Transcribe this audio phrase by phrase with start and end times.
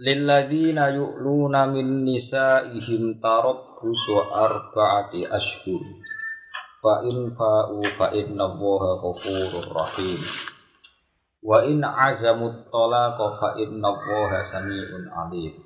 [0.00, 5.84] Lilladzina yu'luna min nisa'ihim tarabbusu arba'ati ashhur.
[6.80, 10.20] Fa in fa'u fa inna Allaha ghafurur rahim.
[11.44, 15.60] Wa in azamu talaqa fa inna Allaha sami'un alim.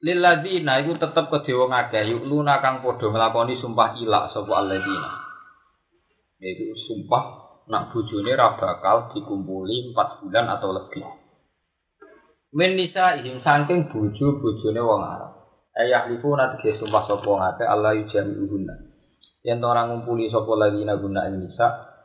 [0.00, 5.20] Lilladzina iku tetep kedhe wong akeh yu'luna kang padha nglakoni sumpah ilak sapa alladzina.
[6.40, 7.24] Yaiku sumpah
[7.68, 11.25] nak bojone ra bakal dikumpuli 4 bulan atau lebih.
[12.54, 15.32] Min nisa ihim saking bojo bojone wong Arab.
[15.74, 18.74] Ayah lifu nanti sumpah sapa ngate Allah yujami uhunna.
[19.42, 21.96] Yen ora ngumpuli sapa lagi naguna nisa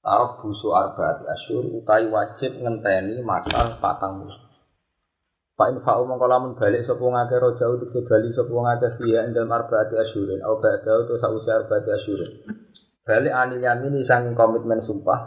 [0.00, 4.40] tarok busu arbaati asyur utai wajib ngenteni masa patang bulan.
[5.60, 9.52] Pak infa'u mongko lamun balik sapa ngake roja utuk bali sapa ngake siya ing dalem
[9.52, 12.32] arbaati asyurin au ba'da utawa sausi arbaati asyurin.
[13.04, 15.20] Balik anil yamin sang komitmen sumpah.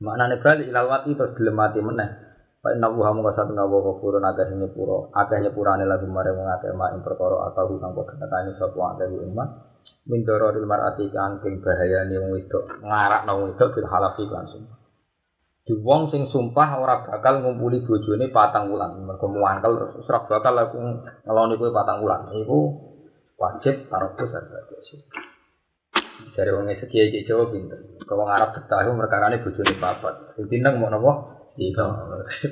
[0.00, 2.29] Maknane balik ilal wati terus gelem mati meneh.
[2.60, 6.76] Pak Inna Wuha muka satu nawa kafurun akeh nyepuro akeh nyepurane lagu mare wong akeh
[6.76, 9.48] mak ing perkara atau hutang kok nekani sapa akeh iman.
[10.04, 14.68] Min dararil mar'ati kangking bahayane wong wedok ngarakno wong wedok bil halafi langsung
[15.64, 19.08] di wong sing sumpah ora bakal ngumpuli bojone patang wulan.
[19.08, 20.76] Mergo muangkel ora bakal aku
[21.24, 22.28] ngeloni kowe patang wulan.
[22.44, 22.58] Iku
[23.40, 24.24] wajib harga
[24.84, 25.00] sih
[26.36, 27.48] dari wong segi iki Jawa
[28.04, 30.36] kau Arab betah merkarane bojone papat.
[30.36, 31.82] Sing pinter mau nopo Iya,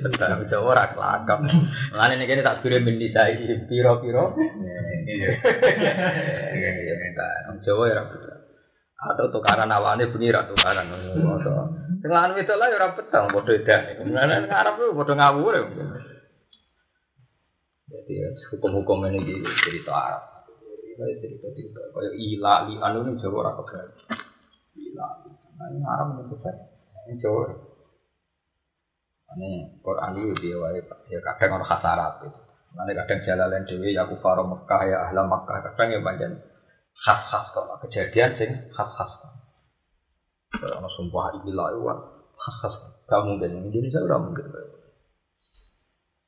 [0.03, 1.39] bentar Jawa ora kelakap.
[1.95, 3.31] Lan ini kene tak bindi saya
[3.63, 4.35] piro-piro.
[5.07, 5.29] Iya.
[6.51, 7.47] Iya, bentar.
[7.63, 8.01] Jawa ya
[8.99, 10.91] Atau tukaran awane bengi ra tukaran.
[12.03, 13.95] Sing lan wedok lah ya ora petang padha edan.
[13.95, 15.55] Kemudian ngarep lu padha ngawur.
[17.89, 18.13] Jadi
[18.51, 19.33] hukum-hukum ini di
[19.63, 20.23] cerita Arab.
[20.99, 23.87] Cerita-cerita kayak ila li anu ini Jawa ora kebetulan.
[24.75, 25.07] Ila.
[25.55, 26.35] Nah, Arab itu
[27.07, 27.68] Ini Jawa.
[29.37, 30.81] Ini Quran itu dia wae
[31.13, 32.29] ya kadang orang khas Arab itu.
[32.73, 36.31] Nanti kadang jalalan dewi ya kufar Mekah ya ahla Mekah kadang ya banyak
[36.97, 39.11] khas khas kok kejadian sing khas khas.
[40.65, 41.81] Orang sumpah ilah itu
[42.41, 42.75] khas khas.
[43.05, 44.45] Gak mungkin Indonesia udah mungkin.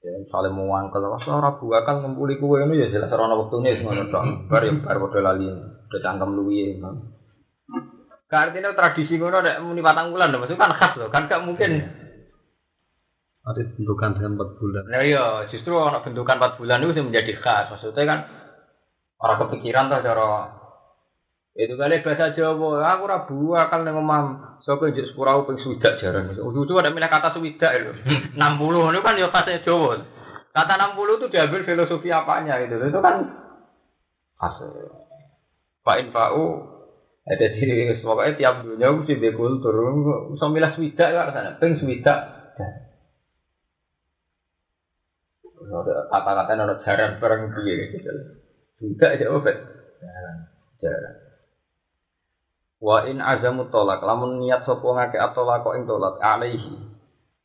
[0.02, 3.86] Ya saling mewangkel wah ora buakan ngumpuli kue ini ya jelas ora ana wektune sing
[3.86, 4.50] ngono tok.
[4.50, 5.46] Bar ya bar padha lali.
[5.90, 6.78] Kecangkem luwihe.
[8.32, 11.84] Artinya tradisi ngono nek muni patang bulan maksudnya kan khas loh, kan gak mungkin
[13.42, 14.84] ada bentukan dengan empat bulan.
[14.86, 17.74] Nah iya, justru orang bentukan empat bulan itu menjadi khas.
[17.74, 18.20] Maksudnya kan
[19.18, 20.30] orang kepikiran tuh cara
[21.52, 24.56] itu kali bahasa Jawa, aku rabu akan neng omam.
[24.64, 26.32] So aku jadi sepurau peng sudah jarang.
[26.40, 27.92] Oh itu ada milah kata sudah itu.
[28.40, 30.00] Enam puluh itu kan ya khasnya Jawa.
[30.52, 32.80] Kata enam puluh itu diambil filosofi apanya itu.
[32.80, 33.36] Itu kan
[34.40, 34.58] khas.
[35.82, 36.46] Pak Infa'u
[37.26, 39.76] ada di pokoknya tiap dunia mesti dekultur.
[40.40, 41.52] So milah sudah kan sana.
[41.60, 41.76] Peng
[45.70, 48.12] kata-kata ada jaran barang piye gitu.
[48.82, 49.58] Juga aja obat.
[50.02, 50.38] Jaran,
[50.82, 51.16] jaran.
[52.82, 56.74] Wa in azamu tolak, lamun niat sapa ngake atolak kok ing tolak alaihi.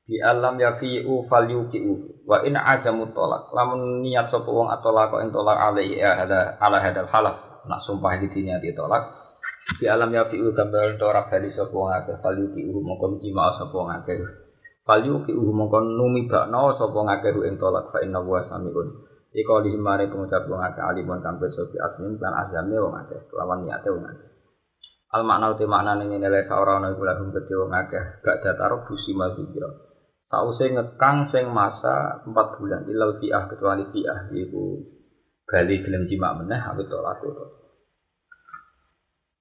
[0.08, 2.24] Bi alam yafi'u falyuqi'u.
[2.24, 6.80] Wa in azamu tolak, lamun niat sapa wong atolak ing tolak alaihi ya ada ala
[6.80, 7.68] hadal halaf.
[7.68, 9.12] Nak sumpah di dinya ditolak.
[9.76, 14.45] Bi alam yafi'u gambar ora bali sapa ngake falyuqi'u mongko jima sapa ngake.
[14.86, 18.88] Falyu ki uhu mongkon numi bakno sapa ngakeru ing tolak fa inna wa samiun.
[19.34, 23.20] Iko li mare pengucap wong akeh alimun kang beso fi asmin lan azamne wong akeh
[23.34, 24.30] lawan niate wong akeh.
[25.10, 28.38] Al makna uti makna ning ngene lek ora ana iku lahum kedhe wong akeh gak
[28.46, 29.68] dataro busi mazikira.
[30.30, 34.86] Sause ngekang sing masa 4 bulan ilal fi'ah kecuali fi'ah iku
[35.46, 37.18] bali gelem jimak meneh awit tolak.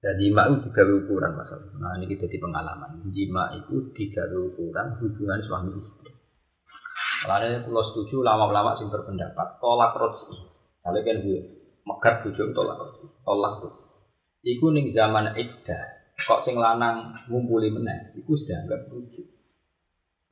[0.06, 1.66] Dan jima itu tiga ukuran masalah.
[1.82, 3.10] Nah ini kita di pengalaman.
[3.10, 6.14] Jima itu tiga ukuran hubungan suami istri.
[7.26, 10.46] Kalau setuju lama-lama sing berpendapat tolak rosi.
[10.86, 11.40] Kalau kan gue
[11.82, 13.02] megat bujuk tolak rosi.
[13.26, 13.74] Tolak tuh.
[14.46, 15.82] Iku ning zaman iddah.
[16.22, 18.14] Kok sing lanang ngumpuli meneh.
[18.14, 19.26] Iku sudah anggap bujuk.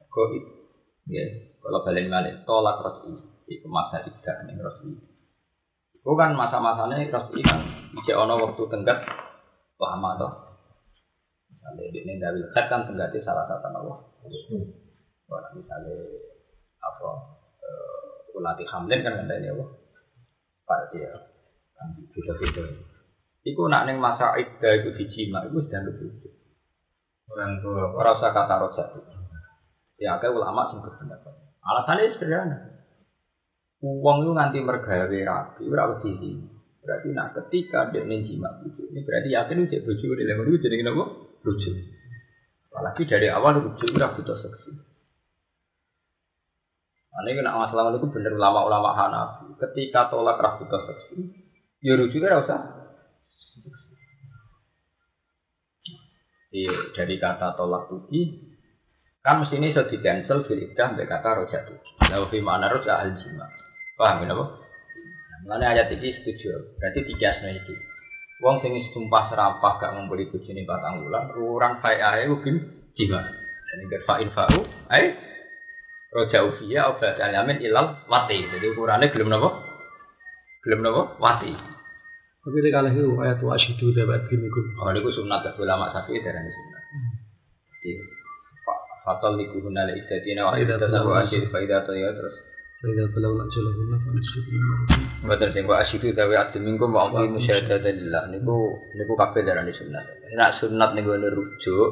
[0.06, 0.52] Kok itu.
[1.10, 3.10] Ya, kalau balik balik tolak rosi.
[3.50, 5.02] Iku masa iddah ning rosi.
[5.98, 7.90] Iku kan masa-masanya rosi kan.
[7.90, 9.02] Ijek ono waktu tenggat
[9.78, 10.32] lama toh.
[11.50, 13.98] Misalnya ini dari lekat kan tenggati salah satu Allah.
[15.24, 15.96] Kalau misalnya
[16.82, 17.08] apa
[18.34, 19.64] ulati hamlin kan ngenteni apa?
[20.64, 21.12] Pak dia
[21.76, 22.64] kan beda-beda.
[23.44, 26.28] Iku nak ning masa iddah iku dijima iku sedang bojo.
[27.28, 27.92] Orang tua.
[27.92, 28.88] Ora usah kata rojak.
[30.00, 31.32] Ya akeh ulama sing berpendapat.
[31.64, 32.58] Alasannya sederhana.
[33.84, 36.53] Uang itu nganti mergawe rapi, ora wedi.
[36.84, 40.76] Berarti nak ketika dia jima bojo, ini berarti yakin cek bojo di lemah itu jadi
[40.84, 41.04] kenapa?
[41.40, 41.70] Bojo.
[42.68, 44.70] Apalagi dari awal bojo ora butuh seksi.
[47.14, 49.56] Nah, ini kena masalah itu bener ulama-ulama Hanafi.
[49.56, 51.16] Ketika tolak rah butuh seksi,
[51.80, 52.60] ya rujuk ora usah.
[56.54, 58.54] Iya, dari kata tolak tuki,
[59.24, 61.90] kan mesti ini sudah di cancel fil sampai kata rojak tuki.
[62.12, 63.46] Lalu fi mana rojak al jima.
[63.94, 64.63] Paham ya apa?
[65.44, 66.80] Mulane ayat iki setuju.
[66.80, 67.76] Berarti tiga asna iki.
[68.40, 72.56] Wong sing wis tumpah serapah gak ngumpuli bojone patang wulan, urang fae ae bin
[72.96, 73.20] jima.
[73.68, 74.60] Dan ingkar fa'in fa'u,
[74.90, 75.04] ae
[76.10, 78.40] roja ufiya obat alamin ilal wati.
[78.40, 79.48] Jadi ukurannya belum nopo?
[80.66, 81.02] Belum nopo?
[81.20, 81.52] Wati.
[82.44, 84.76] Tapi ini kalau itu ayat wa asyidu dapat bimikum.
[84.76, 86.82] Oh, ini sunat ke ulama sapi darah sunat.
[87.80, 87.92] Jadi,
[89.04, 92.36] fatal liku hunale idatina wa idatina wa asyid faidah ya terus
[92.84, 94.58] Nak jalahunna fa asyidu
[95.24, 99.72] Betul sing wa asyidu dawe adil minggu wa amri musyahadatan lillah niku niku kabeh darani
[99.72, 100.04] sunat.
[100.04, 101.90] Nek sunat niku rujuk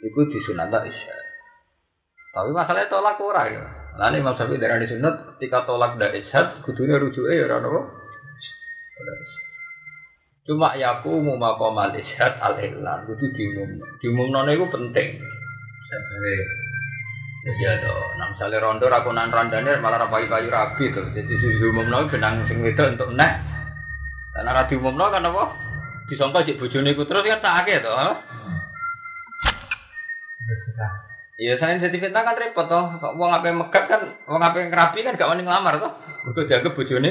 [0.00, 1.16] iku disunat tak isya.
[2.32, 3.60] Tapi masalahnya tolak ora ya.
[4.00, 7.80] Lah nek Imam Syafi'i darani sunat ketika tolak ndak isya kudune rujuke ya ora napa?
[9.04, 9.42] Ora isya.
[10.48, 13.84] Cuma yaku mu maqamal isyad al ihlan kudu diumumno.
[14.00, 15.20] Diumumno niku penting.
[15.92, 16.71] Sabare
[17.42, 21.10] Ya to, nah misalnya rondo rakunan randane malah rapai kayu rabi tuh.
[21.10, 23.42] Jadi susu umumno benang sing wedok untuk nek.
[24.30, 25.50] Dan ora diumumno kan apa?
[26.06, 27.82] Disangka cek bojone iku terus kan tak akeh?
[31.42, 32.94] Iya, saya jadi fitnah kan repot toh.
[33.02, 35.92] Kok wong ape megat kan, wong ape ngerapi kan gak wani ngelamar toh.
[36.22, 37.10] Mergo dianggap bojone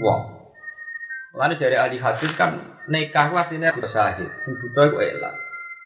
[0.00, 0.20] wong.
[1.36, 2.56] Mulane dari ahli hadis kan
[2.88, 4.32] nikah ku asline sahih.
[4.48, 5.36] Sing buta iku elang.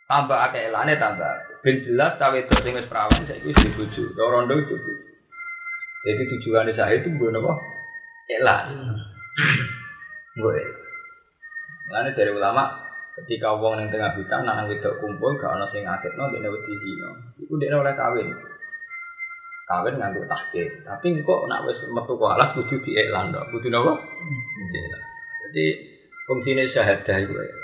[0.06, 1.51] Tambah akeh elane tambah.
[1.62, 3.94] Ben jelas cawe wedok sing wis perawan saiki wis.
[4.19, 4.75] Ora rondo itu.
[6.03, 7.55] Jadi tujuannya sahih itu napa?
[8.26, 8.99] Elang.
[10.35, 10.79] Nggo elang.
[11.87, 12.64] Mulane dari ulama
[13.23, 17.11] ketika wong ning tengah hutan nang wedok kumpul gak ana sing ngaketno dene wedi zina.
[17.38, 18.26] Iku dekne oleh kawin.
[19.70, 20.82] Kawin nganggo tahkir.
[20.82, 23.47] Tapi kok nak wis metu kok alas kudu diiklan tok.
[23.55, 24.03] Kudu napa?
[25.47, 25.64] Jadi
[26.26, 27.62] fungsinya syahadah itu ya.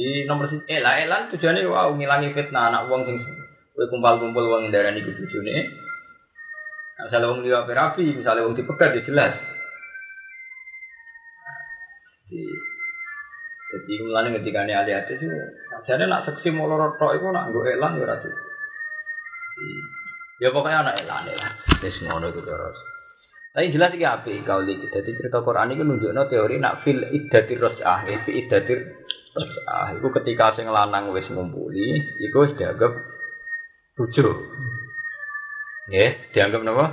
[0.00, 3.20] Di nomor sini, elah elan tujuannya wow ngilangi fitnah anak uang sing
[3.76, 5.56] kumpul-kumpul uang darah ini bojone.
[6.96, 9.36] Nah, misalnya uang liwat rapi, misalnya uang dipegat ya jelas.
[12.32, 12.48] Jadi,
[13.76, 15.36] jadi mulane ketika ini ahli hadis itu,
[15.84, 18.32] jadi nak seksi molor tok itu nak gue elan ya ratu.
[20.40, 21.48] Ya pokoknya anak elan ya.
[21.76, 22.78] Terus ngono itu terus.
[23.52, 24.88] Tapi jelas iki apik kauli iki.
[24.88, 28.99] Dadi cerita Quran iki nunjukno teori nak fil iddatir raj'ah, eh, fi iddatir
[29.34, 29.96] raj'ah.
[29.98, 32.92] Iku ketika sing lanang wis ngumpuli, iku wis dianggap
[33.94, 34.28] bojo.
[35.90, 36.86] Nggih, dianggap napa?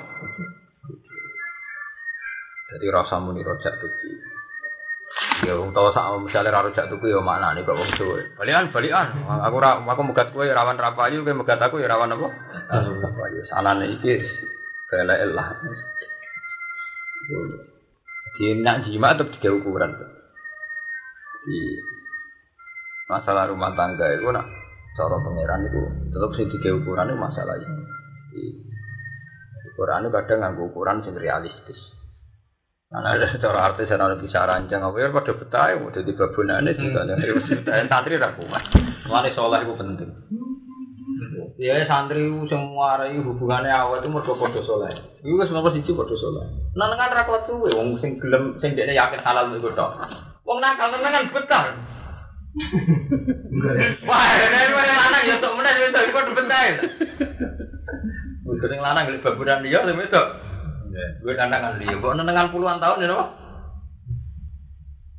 [2.68, 4.12] Jadi rasa muni rojak tuki.
[5.46, 8.26] Ya wong tau sak misale ra rojak tuku ya maknane kok wong suwe.
[8.36, 9.14] Balikan balikan.
[9.48, 12.28] Aku ra aku megat kowe ya rawan rapayu, kowe megat aku ya rawan apa?
[12.74, 13.42] Rapayu.
[13.48, 14.18] Salane iki
[14.90, 15.56] kelek lah.
[18.38, 19.94] Jadi nak jima tetap tiga ukuran.
[21.48, 21.60] Jadi
[23.08, 24.46] masalah rumah tangga itu nak
[25.00, 27.84] cara pangeran itu tetap sih tiga ukuran itu masalah ini.
[28.28, 28.44] Jadi,
[29.74, 31.80] ukuran itu kadang nganggo ukuran yang realistis.
[32.88, 36.72] Nah, ada cara artis yang bisa rancang apa ya pada betah ya udah di babonane
[36.76, 38.64] juga ada santri ra kuat.
[39.08, 40.10] Mulane soleh itu penting.
[41.60, 44.92] Ya santri semua rai hubungannya awal itu mergo padha soleh.
[45.24, 46.48] Iku wis nomor siji padha soleh.
[46.76, 49.92] Nenengan ra kuat suwe wong sing gelem sing dekne yakin halal iku tok.
[50.48, 51.97] Wong nakal nenengan betah.
[54.08, 56.64] Wah, nek wong lanang ya tok meneh wis iku betah.
[58.46, 60.28] Wong sing lanang gelem baburan liya wis tok.
[61.22, 63.22] Gue nandangan liya, kok nenengan puluhan tahun ya?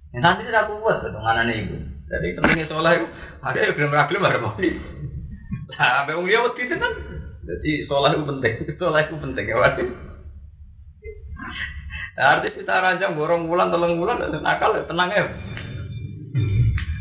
[0.09, 1.77] Yang santri tidak kuat tuh nganane iku.
[2.09, 3.07] Jadi pentingnya soleh iku
[3.45, 4.69] ada yang gelem ra gelem arep mati.
[5.79, 6.93] Nah, sampai wong liya wedi tenan.
[7.49, 9.57] Jadi sholat itu penting, sholat itu penting ya.
[12.19, 15.25] Nah, artis kita rancang borong bulan, telung bulan, nakal, tenang ya.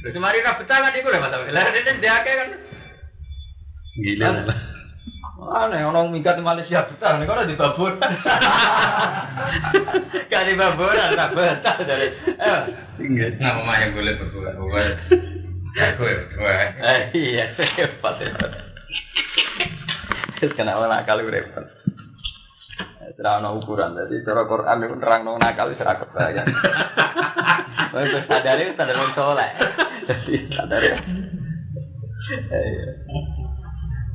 [0.08, 1.36] Lalu kemarin ra betah kan iku lho Mas.
[1.36, 2.48] Lah ini dia kan.
[4.00, 4.28] Gila.
[5.38, 8.00] Aneh, orang minggat Malaysia betah, nih kalau di Babon.
[10.32, 12.08] Gak di Babon, tak betah dari.
[12.24, 12.60] Eh.
[13.36, 14.56] Nama maya boleh berbulan.
[14.56, 14.92] Bukan.
[15.76, 16.56] Gue, gue.
[16.88, 18.32] eh, iya, repot ya.
[20.40, 21.68] Terus kenapa nakal gue repot.
[23.18, 23.98] Ora ana ukuran.
[23.98, 26.46] Dadi cara Quran itu nerangno nakal wis ora kebayang.
[27.98, 29.50] Wis sadare sadar wong saleh.
[30.06, 30.90] Dadi sadare.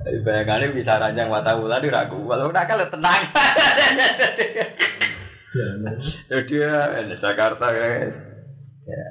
[0.06, 2.30] Ayo bayangane bisa ranjang mata ora aku.
[2.30, 3.22] Kalau nakal ya tenang.
[6.30, 8.14] Jadi ya, Jakarta guys.
[8.86, 9.06] Ya.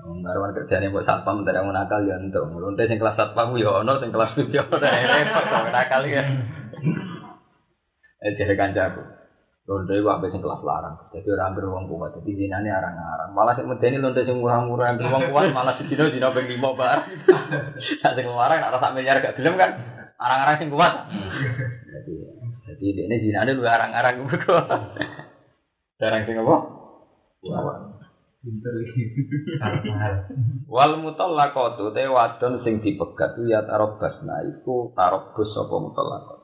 [0.00, 3.98] Ngaruhan kerjanya buat satpam tidak mau nakal ya untuk meluntai sing kelas satpam ya ono
[3.98, 5.44] sing kelas tujuh ono repot
[5.74, 6.22] nakal ya.
[8.20, 9.00] Eh jadi kancaku.
[9.68, 11.08] Lontai wae sing kelas larang.
[11.14, 12.16] Jadi orang beruang kuat.
[12.20, 13.30] Jadi zinane arang-arang.
[13.32, 16.98] Malah sing medeni lontai sing murah-murah yang beruang kuat malah sedino dino ping 5 bar.
[18.02, 19.70] Sak sing larang ora sak miliar gak gelem kan.
[20.20, 20.92] Arang-arang sing kuat.
[21.86, 22.12] Jadi
[22.66, 24.52] jadi ini zinane lu arang-arang gitu.
[26.00, 26.56] Jarang sing apa?
[28.40, 28.72] Pinter
[30.64, 36.39] Wal mutallaqatu te wadon sing dipegat ya tarobasna iku tarobus sapa mutallaqat.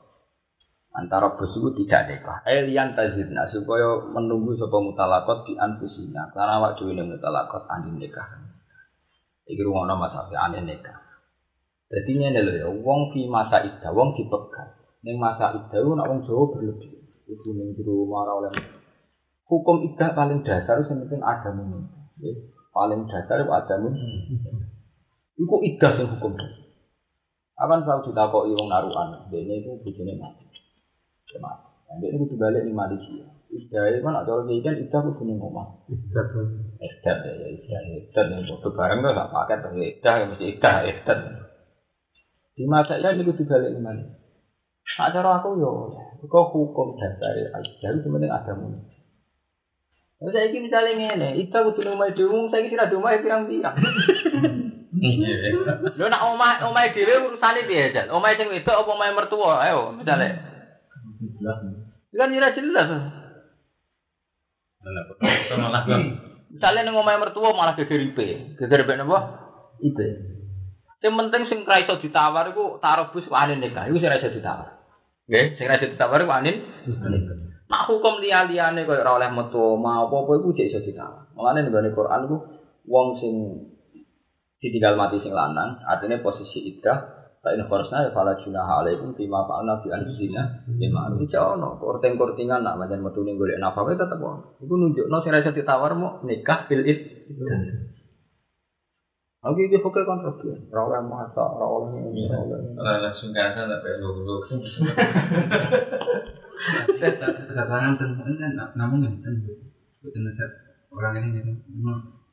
[0.97, 2.41] Antara bus itu tidak nikah.
[2.49, 6.33] Elian tazidna supaya menunggu sapa mutallaqat di anfusina.
[6.33, 8.25] Karena awak dhewe ne mutallaqat andin nikah.
[9.45, 10.97] Iki rumono masalah andin nikah.
[11.85, 14.73] Dadi ngene lho ya, wong fi masa iddah, wong dipegat.
[15.05, 16.97] Ning masa iddah ku nek wong berlebih.
[17.29, 17.77] Itu ning
[18.09, 18.51] marah oleh
[19.47, 21.87] hukum iddah paling dasar sing penting ada mun.
[22.73, 23.93] Paling dasar itu ada mun.
[25.37, 26.65] Iku iddah sing hukum dasar.
[27.57, 30.46] Akan selalu ditakoki wong naruhan, dene itu bojone mati.
[31.33, 31.67] Ya mati.
[31.87, 33.27] Nah, dia itu balik di Malaysia.
[33.47, 35.87] Itu kan ada orang kan kudu ning omah.
[35.87, 36.47] Bisa tuh.
[36.77, 40.45] Iddah ya ya iddah iddah yang foto bareng tuh gak pakai tuh iddah ya mesti
[40.51, 41.17] iddah iddah.
[42.55, 44.15] Di masa itu kudu balik di Malaysia.
[44.97, 45.93] Nah, cara aku yo,
[46.25, 48.81] kok hukum dasar itu penting ada mun.
[50.17, 53.77] Nah, saya ini misalnya ngene, itu kudu nang omah dhewe, saya kira di omah pirang-pirang.
[55.93, 58.09] Lho nak omah omah dhewe urusane piye, Jal?
[58.09, 59.61] Omah sing wedok apa omah mertua?
[59.61, 60.56] Ayo, misale.
[62.17, 62.89] Kan ora jelas.
[65.57, 66.01] malah kan.
[66.47, 68.19] Misalnya nang omah mertua malah geger IP.
[68.55, 69.19] Geger IP napa?
[69.83, 69.99] IP.
[71.03, 73.85] Yang penting sing ra iso ditawar iku tarobus wani nikah.
[73.91, 74.79] Iku sing ra iso ditawar.
[75.27, 76.51] Nggih, sing ra iso ditawar wani.
[77.67, 81.29] Nak hukum liya-liyane koyo ora oleh metu omah apa-apa iku jek iso ditawar.
[81.35, 82.37] Mulane nggone Quran iku
[82.87, 83.33] wong sing
[84.57, 89.45] ditinggal mati sing lanang, artinya posisi iddah Fa in kharasna ya fala junaha alaikum bima
[89.45, 91.21] fa'alna fi anfusina bil ma'ruf.
[91.21, 94.57] Iki ono korting-kortingan nak pancen metu ning golek nafkah tetep ono.
[94.57, 96.99] Iku nunjukno sing ra iso ditawar mau nikah bil id.
[99.45, 100.33] Oke, iki fokus kontrol.
[100.73, 102.73] Ora oleh masa, ora ini, ora ini.
[102.73, 104.41] Ora langsung kasa tapi lu
[106.97, 109.53] Katakan tentang namun yang tentu
[110.01, 110.25] betul
[110.89, 111.53] orang ini gitu.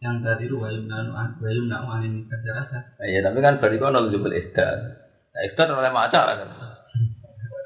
[0.04, 2.78] Yang tadi itu wayum nanu wayum nanu anin kerja rasa.
[3.00, 5.00] Iya, tapi kan bariku ono jebul iddah.
[5.32, 6.48] Nah, iddah ora oleh maca kan.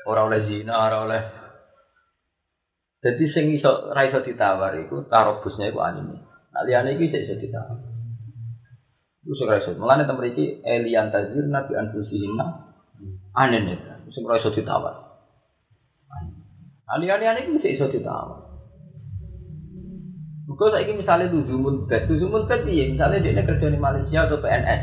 [0.07, 1.23] Ora oleh zina, ora oleh
[2.99, 6.18] Jadi sing iso ra iso ditawar iku tarobusnya iku anime.
[6.54, 7.78] Nah, liyane iki iso ditawar.
[9.26, 9.75] Iku sing ra iso.
[9.75, 10.07] Mulane
[10.62, 12.47] elian tazirna bi anfusihinna
[13.35, 14.07] anene.
[14.14, 14.95] Sing ra iso ditawar.
[16.87, 18.48] Ali-ali iku iso ditawar.
[20.49, 22.88] Mergo saiki misalnya luzumun bed, luzumun bed piye?
[22.97, 24.83] Misalnya dia kerja di Malaysia atau PNS.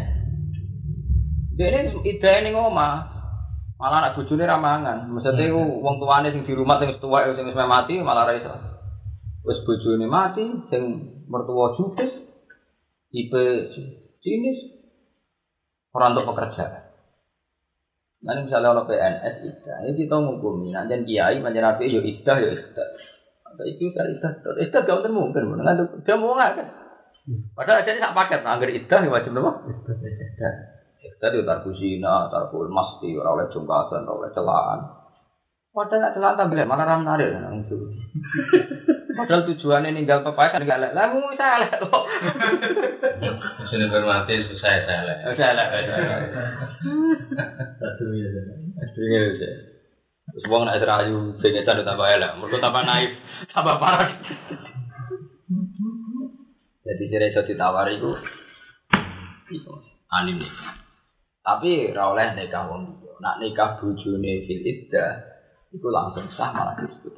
[1.58, 3.18] Dia ini ide ning omah.
[3.82, 5.10] Malah anak bojone ra mangan.
[5.10, 8.54] Maksudnya wong tuane sing di rumah sing tuwa sing wis mati malah ra iso.
[9.42, 10.82] Wis bojone mati, sing
[11.26, 12.14] mertua judes,
[13.10, 13.44] tipe
[14.22, 14.60] jenis
[15.98, 16.94] orang untuk pekerjaan.
[18.22, 20.74] Nanti misalnya orang PNS idah, ini kita ngukumi.
[20.74, 22.90] Nanti kiai, panjang api, yo idah, yo idah.
[23.64, 26.68] Itu cari idah, idah gak mungkin mungkin, dengan dia mau nggak kan?
[27.58, 29.52] Padahal aja ini tak paket, anggar idah, ya wajib nama.
[29.66, 30.54] Idah,
[31.02, 34.80] idah itu tar kusina, tar kul masti, orang oleh jungkasan, orang oleh celaan.
[35.74, 37.34] Padahal nggak celaan tapi malah ram narik,
[39.16, 42.04] Padahal tujuannya ninggal pepaya kan nggak lek, lah mau saya lek kok.
[43.72, 45.18] Sini bermati susah ya saya lah.
[45.34, 45.68] Saya lek,
[47.80, 48.28] Satu ya.
[48.96, 49.75] Iya, iya.
[50.36, 53.16] Terus wong nek rayu bengetan tambah elek, mergo tambah naif,
[53.56, 54.20] tambah parah.
[56.84, 58.12] Jadi ciri iso ditawari iku
[60.12, 60.76] anim nikah.
[61.40, 63.16] Tapi ora oleh nikah wong liya.
[63.24, 65.24] Nak nikah bojone fil iddah
[65.72, 67.16] iku langsung sah malah disebut.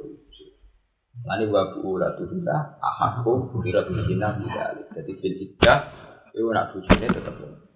[1.25, 4.93] Lani wa bu ulatullah ahakku biradina bidalik.
[4.93, 5.89] Jadi fil iddah
[6.37, 7.66] iku nak bojone tetep Nah,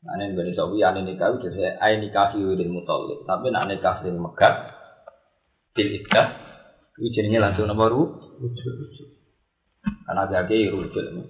[0.00, 3.20] ini gak bisa wih, ane nikah udah saya, ay nikah hiwidin mutalik.
[3.28, 4.72] Tapi nak nikah sing megat,
[5.76, 6.40] til iddah,
[6.96, 8.02] itu jadinya langsung nomor ru,
[9.80, 11.22] karena jadi rujuk ini.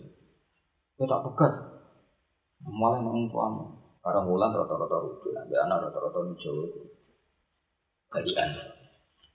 [0.94, 1.52] Itu tak pegat.
[2.64, 3.76] Malah nang tuamu.
[4.00, 6.88] Karena mulan rata-rata rujuk, nanti anak rata-rata itu.
[8.10, 8.50] Jadi kan.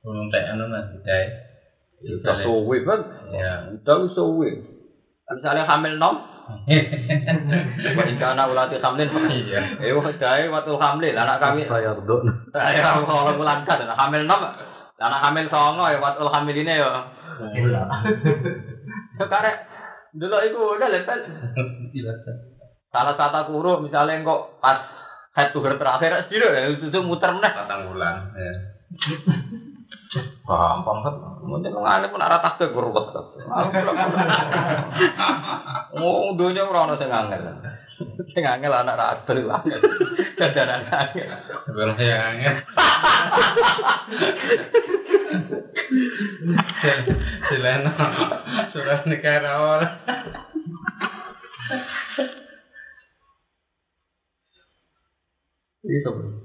[0.01, 1.25] Ngomong tak anu mas, dai.
[2.05, 3.01] Udah suwe kan?
[3.33, 3.53] Ya.
[3.73, 4.49] Udah suwe.
[5.25, 6.21] Misalnya hamil nom,
[7.95, 9.09] wa ingkana ulati hamlin.
[9.09, 9.81] Iya.
[9.81, 11.65] Eh wah dae waktu hamil anak kami.
[11.65, 12.21] Saya redok.
[12.53, 14.41] Saya kalau bulan kan hamil nom.
[14.95, 16.89] Anak hamil songo ya waktu hamil ini ya.
[19.19, 19.57] Sekarang
[20.15, 21.19] dulu itu udah level.
[22.93, 24.87] Salah satu guru misalnya kok pas
[25.35, 27.51] head to terakhir sih ya itu muter meneh.
[27.51, 28.31] Patang bulan.
[28.37, 28.53] Ya.
[30.45, 31.15] Gampang kan.
[31.41, 33.17] Mungkin ngene pun arah tas guru bet.
[35.97, 37.65] Oh, dunia ora ono sing angel.
[38.29, 39.81] Sing angel anak ra adil angel.
[40.37, 41.29] Dadaran angel.
[41.65, 42.55] Sebelum saya angin.
[47.49, 47.91] Sileno.
[48.69, 49.93] Surat negara orang.
[55.85, 56.44] Itu.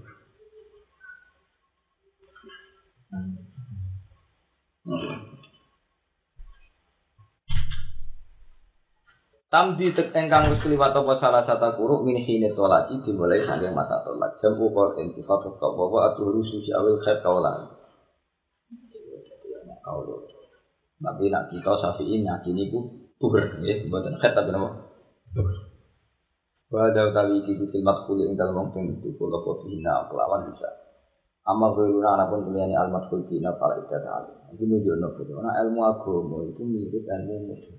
[9.50, 13.98] Tamdi tek engkang wis kliwat apa salah satu guru min hine tolaki dimulai saking masa
[14.06, 17.66] tolak jam ukur intifat wa wa atuh rususi awil khair kaulan.
[19.82, 20.22] Kaulo.
[21.02, 24.70] Tapi nak kita safiin yakini ku tuhur ya buatan khair tapi nama.
[26.70, 30.89] Wada utawi iki kutil madkhul ing dalem wong itu kula hina kelawan bisa.
[31.48, 34.28] Amma guruna anapun kuliyane al madkhul dina para ibadah.
[34.52, 37.78] Iki nunjukno bahwa ilmu agama itu mirip ilmu musuh.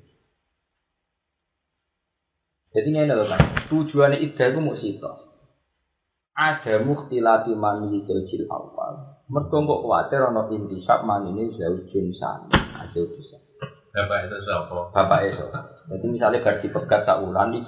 [2.71, 5.11] Jadi ini loh kan, tujuannya ida itu mau sito.
[6.31, 9.11] Ada mukhtilati mani jil awal.
[9.27, 11.83] Mereka kok khawatir ono intisab mani ini jauh
[12.15, 12.47] sani,
[12.95, 13.37] jauh bisa.
[13.91, 14.87] Bapak itu siapa?
[14.95, 15.45] Bapak itu.
[15.91, 17.59] Jadi misalnya gaji pegat tak ulan di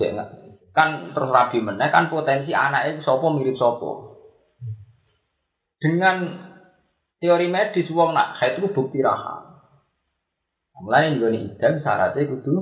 [0.74, 4.13] kan terus rabi meneh kan potensi anaknya itu sopo mirip sopo.
[5.84, 6.16] Dengan
[7.20, 9.60] teori medis wong nak haid itu bukti raham.
[10.80, 12.56] Mulai nih idam syaratnya kudu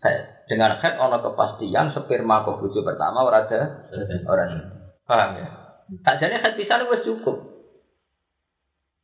[0.00, 0.48] haid.
[0.48, 3.88] Dengan head ono kepastian sperma kok bojo pertama ora ada
[4.24, 4.72] orang
[5.04, 5.46] paham ya?
[6.00, 7.36] Tak jadi head bisa wis cukup.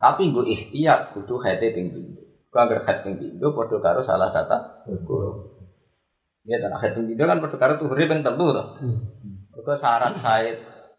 [0.01, 2.25] Tapi gue ikhtiar kudu ping pindho.
[2.49, 4.33] Kok agar head ping pindho padha karo salah
[5.05, 5.61] guru.
[6.49, 8.65] Ya dan head ping pindho kan padha karo tuhuri ping telu to.
[9.61, 10.57] Kok syarat haid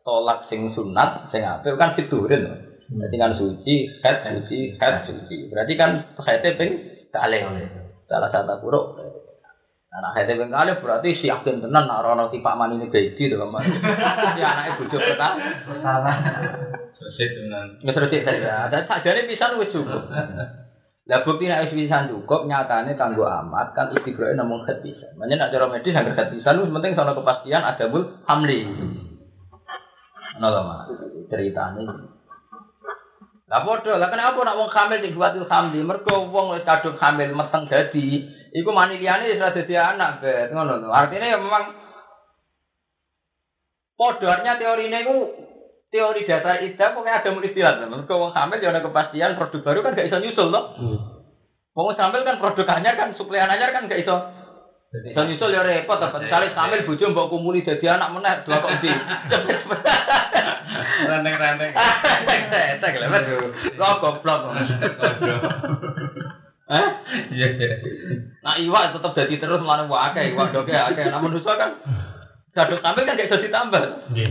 [0.10, 5.46] tolak sing sunat sing apik kan fiturin Berarti kan suci, head suci, head suci.
[5.46, 6.72] Berarti kan head ping
[7.14, 7.46] kalih.
[8.10, 8.98] Salah satu buruk
[9.90, 13.42] Nah, Anak hete ping kali berarti si yakin tenan nek ora tipak manine gaji to,
[13.50, 13.66] Mas.
[14.38, 15.50] Si anake bojo pertama.
[15.66, 16.16] Salah.
[16.94, 18.70] Selesai dengan Wis resik saja.
[18.70, 20.14] Dan sajane pisan wis cukup.
[21.10, 25.18] Lah bukti nek wis pisan cukup nyatane kanggo amat kan istiqroe namung pisan.
[25.18, 28.70] Makanya nek cara medis anggar khat pisan penting sono kepastian ada bul hamli.
[30.40, 30.88] Ana lho Mas.
[31.28, 31.84] Ceritane.
[33.50, 35.84] Lah padha, lah kenapa nek wong hamil sing buatil hamli?
[35.84, 38.24] Mergo wong wis kadung hamil meteng dadi
[38.56, 40.56] iku mani liyane wis ora dadi anak, bet.
[40.56, 40.88] Ngono lho.
[40.96, 41.76] Artinya ya memang
[44.00, 45.16] podornya teorine iku
[45.92, 47.84] teori dasar ida pokoknya ada istilah.
[47.84, 50.66] Mergo wong hamil ya kepastian produk baru kan gak iso nyusul toh.
[51.76, 54.16] Wong hamil kan produk anyar kan suplai anyar kan gak iso
[54.90, 58.82] iso nyusul ya repot apa misalnya hamil bojo mbok kumuli dadi anak meneh dua kok
[58.82, 58.90] di.
[61.06, 61.72] ranteng-ranteng.
[63.78, 64.42] Lo goblok.
[66.70, 66.90] Hah?
[67.30, 67.70] Iya, iya.
[68.42, 71.06] Nah iwak tetap jadi terus mana buat akeh iwak doke akeh.
[71.10, 71.82] Nah manusia kan
[72.58, 74.10] tampil kan gak bisa ditambah.
[74.10, 74.30] Nggih.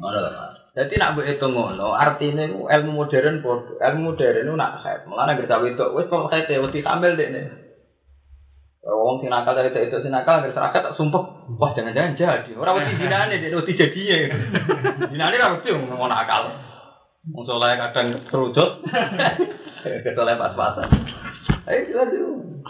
[0.00, 0.56] Lho, Mas.
[0.70, 3.44] Jadi nak mbok hitung ngono, ilmu modern.
[3.44, 5.04] Ilmu modern itu nak haid.
[5.04, 7.59] Mulane gerta wedok wis kok haid wedi tampil dekne.
[8.80, 11.52] Wong sing nakal dari itu sing nakal agar serakat tak sumpah.
[11.60, 12.50] Wah jangan-jangan jadi.
[12.56, 14.16] Orang wedi dinane dia wedi jadi ya.
[15.04, 16.48] Dinane ra wedi wong nakal.
[17.28, 18.80] Wong soleh kadang kerujut.
[20.04, 20.88] Kesoleh pas-pasan.
[21.68, 22.64] Ayo lanjut.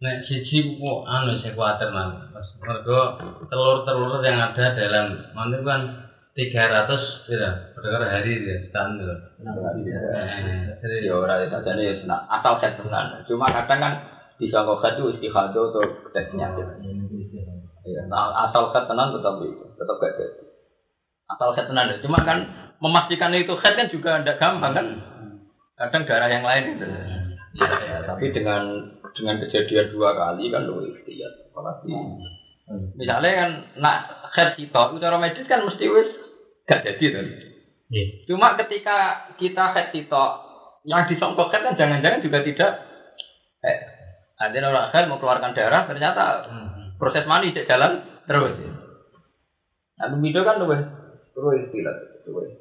[0.00, 2.30] Nek siji kok anu saya kuatir nang.
[2.62, 3.18] Mergo
[3.50, 5.80] telur-telur yang ada dalam mana kan
[6.32, 9.34] 300 ya, per hari ya, standar.
[9.42, 13.26] Ya ora itu jadi ya nah, asal set tenan.
[13.26, 13.92] Cuma kadang kan
[14.40, 15.84] bisa kok itu istihadah atau
[16.16, 16.66] tes penyakit.
[17.80, 20.26] Ya, nah, asal set tenan tetap itu, tetap gak ada.
[21.36, 21.92] Asal set tenan.
[22.00, 22.38] Cuma kan
[22.80, 24.86] memastikan itu head kan juga tidak gampang kan.
[25.76, 26.86] Kadang darah yang lain itu.
[27.60, 31.52] Ya, ya, tapi dengan dengan kejadian dua kali kan lu ikhtiar.
[31.52, 31.92] Apalagi
[32.96, 33.50] misalnya kan
[33.80, 33.98] nak
[34.32, 36.08] head kita, itu cara medis kan mesti wis
[36.64, 37.24] gak jadi tuh.
[38.30, 40.24] Cuma ketika kita head kita
[40.86, 42.72] yang disongkok head kan jangan-jangan juga tidak
[43.64, 43.78] eh,
[44.40, 46.48] ada orang mau keluarkan darah ternyata
[46.96, 48.56] proses mani cek jalan terus.
[50.00, 50.80] Nah, video kan luwih
[51.36, 52.56] luwih istilah luwih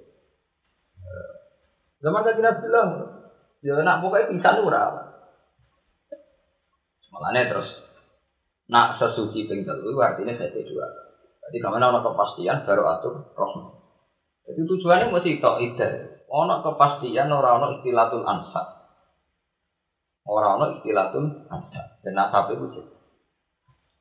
[1.99, 2.89] Zaman kan Nabi bilang,
[3.59, 4.83] ya nak pokoknya pisan ora.
[7.11, 7.67] Malahnya terus
[8.71, 10.87] nak sesuci ping telu artinya saya dua.
[11.43, 13.83] Jadi ke mana ono kepastian baru atur roh.
[14.47, 15.89] Jadi tujuannya mesti tok ide.
[16.31, 18.78] Ono kepastian ora ono istilatul ansat.
[20.29, 22.05] Ora ono istilatul ansat.
[22.05, 22.85] Dan nasab itu sih.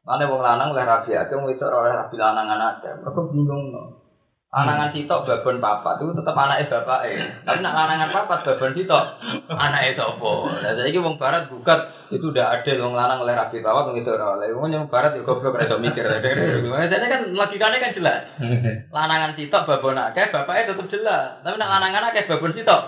[0.05, 3.01] Mana wong lanang oleh rabi aja, wong wedok oleh rabi lanangan aja.
[3.01, 4.09] Mereka bingung no.
[4.49, 7.05] Anangan sitok babon papa itu tetap anaknya bapak
[7.45, 9.21] Tapi nak lanangan papa babon sitok
[9.53, 10.49] anaknya sopo.
[10.49, 14.09] Nah jadi wong barat gugat itu udah ada wong lanang oleh rabi papa wong itu
[14.09, 16.09] oleh wong yang barat juga goblok rada mikir.
[16.09, 18.21] Jadi kan logikanya kan jelas.
[18.97, 21.45] Lanangan sitok babon akeh bapaknya tetap jelas.
[21.45, 22.83] Tapi nak lanangan akeh babon sitok.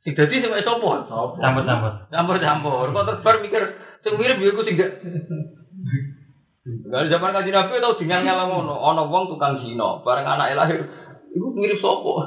[0.00, 1.04] Sing dadi sing sopo?
[1.36, 1.92] Campur-campur.
[2.08, 2.86] Campur-campur.
[2.92, 3.62] Kok terbar mikir
[4.00, 4.76] sing mirip yo iku sing
[6.60, 10.84] Gak zaman kaji nabi tau dengan ngalah ngono, ono wong tukang zino, bareng anak lahir,
[11.32, 12.20] itu mirip sopo.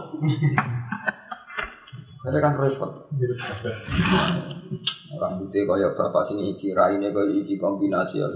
[2.23, 3.13] Ada kan repot.
[5.13, 8.27] Rambutnya kaya bapak sini iki, raine kaya iki kombinasi ya.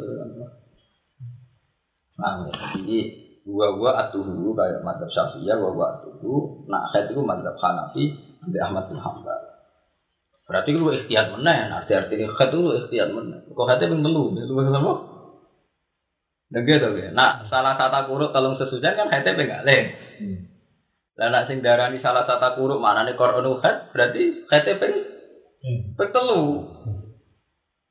[2.17, 2.45] Nah,
[2.77, 2.97] jadi
[3.47, 6.67] gua gua atuhu kayak madzhab syafi'iyah, gua gua atuhu.
[6.69, 8.11] Nah, saya itu madzhab hanafi,
[8.45, 9.41] di Ahmad bin Hambal.
[10.47, 13.43] Berarti lu ikhtiar meneh, arti artinya khat itu ikhtiar meneh.
[13.51, 14.93] Kok khatnya ping telu, lu sama?
[16.47, 17.11] Nah gitu ya.
[17.11, 19.83] Nak salah satu kuruk kalau sesujan kan hati enggak leh.
[21.19, 24.95] Lah nak sing darani salah satu kuruk mana nih koronu hat berarti hati peng
[25.99, 26.63] pertelu.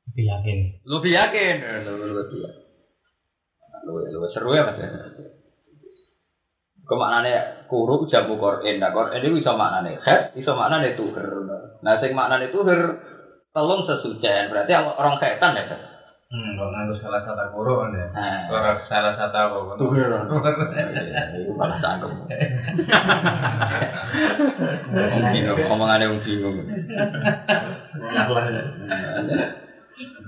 [0.09, 0.57] Lebih yakin.
[0.81, 1.55] Lebih yakin.
[1.61, 2.65] Lebih yakin.
[3.85, 4.81] Lebih seru ya mas.
[6.87, 8.79] Kemaknane kuruk jamu Quran.
[8.79, 11.27] Nah Quran itu bisa maknane hat, bisa maknane tuher.
[11.83, 12.79] Nah sing maknane tuher
[13.51, 15.67] telung sesujan berarti orang kaitan ya.
[16.27, 18.07] Hmm, kok nganggo salah satu kan ya.
[18.51, 19.75] Ora salah satu apa kan.
[19.79, 19.95] Tuh,
[21.39, 22.11] Itu malah cangkem.
[25.31, 26.67] Bingung, omongannya wong bingung.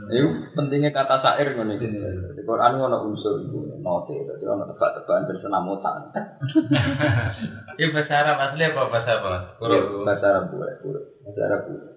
[0.09, 0.27] Itu
[0.57, 1.87] pentingnya kata syair ngono iki.
[2.33, 5.99] Di Quran ono unsur iku note, dadi ono tebak-tebakan bersenamutan.
[7.77, 9.31] Ini bahasa Arab asli apa bahasa apa?
[9.61, 10.03] Kuro.
[10.03, 10.73] Bahasa Arab boleh.
[11.21, 11.89] Bahasa Arab boleh.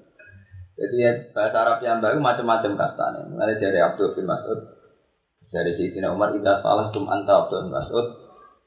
[0.73, 3.23] Jadi ya, bahasa Arab yang baru macam-macam katanya.
[3.29, 4.61] Mulai dari Abdul bin Mas'ud,
[5.49, 8.07] dari Sayyidina Umar, Ida salah tum anta Abdul bin Mas'ud,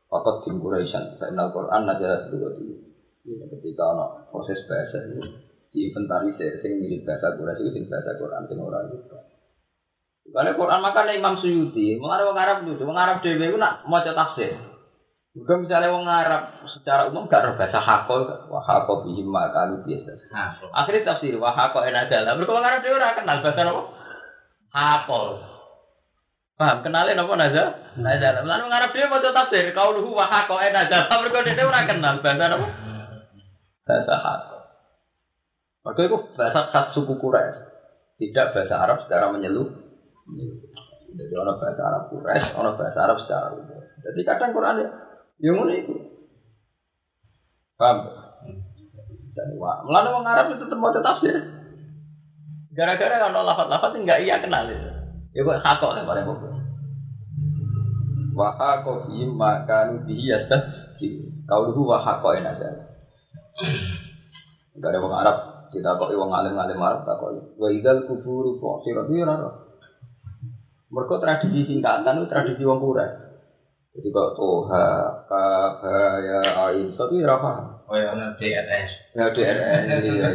[0.06, 2.78] Fakat tim Quraisyan, Fa'inal Quran najalah dulu di
[3.26, 5.22] ketika ada proses bahasa itu
[5.76, 9.20] diinventarisir, sing mirip bahasa Quraisy itu sing bahasa Quran, sing orang itu.
[10.26, 14.02] Karena Quran makanya Imam Suyuti, mengarang orang Arab itu, orang Arab dewi itu nak mau
[14.02, 14.58] tafsir.
[15.36, 20.16] Juga misalnya orang Arab secara umum gak roh bahasa hakol, wah hakol bihim makan biasa.
[20.74, 22.40] Akhirnya tafsir wah hakol enak jalan.
[22.42, 23.84] Mereka orang Arab dewi orang kenal bahasa apa?
[24.72, 25.28] Hakol.
[26.56, 26.78] Paham?
[26.88, 27.64] Kenalin apa naza?
[28.00, 28.28] Naza.
[28.42, 31.22] Lalu orang Arab mau tafsir, kau luhu wah hakol enak jalan.
[31.22, 32.68] Mereka dewi orang kenal bahasa apa?
[33.86, 34.55] Bahasa hakol.
[35.86, 37.62] Maka itu bahasa khas suku Quraisy.
[38.17, 39.69] Tidak bahasa Arab secara menyeluruh.
[41.13, 43.86] Jadi orang bahasa Arab Quraisy, orang bahasa Arab secara umum.
[44.02, 44.89] Jadi kadang Quran ya,
[45.45, 45.93] ya ngono itu.
[47.78, 48.10] Paham?
[49.38, 51.38] Jadi wah, melanda orang Arab itu tetap mau tafsir.
[52.74, 54.89] Gara-gara kalau lafat-lafat enggak iya kenal itu.
[55.38, 56.52] Ya kok hakok lah paling pokok.
[58.36, 60.34] Wa hakok imma kanu bihi
[61.45, 62.58] Kau dulu wa hakok enak.
[64.76, 67.60] Enggak ada orang Arab kita kok wong alim-alim Arab tak kok.
[67.60, 69.52] Wa idzal kuburu fusirat ya ora.
[70.88, 73.26] Mereka tradisi singkatan itu tradisi wong Quraisy.
[73.96, 74.88] Jadi kok toha,
[75.24, 75.80] kaf,
[76.20, 77.80] ya, ain, satu ya paham.
[77.88, 78.92] Oh ya, ada DRS.
[79.16, 80.28] Ya DRS, iya iya.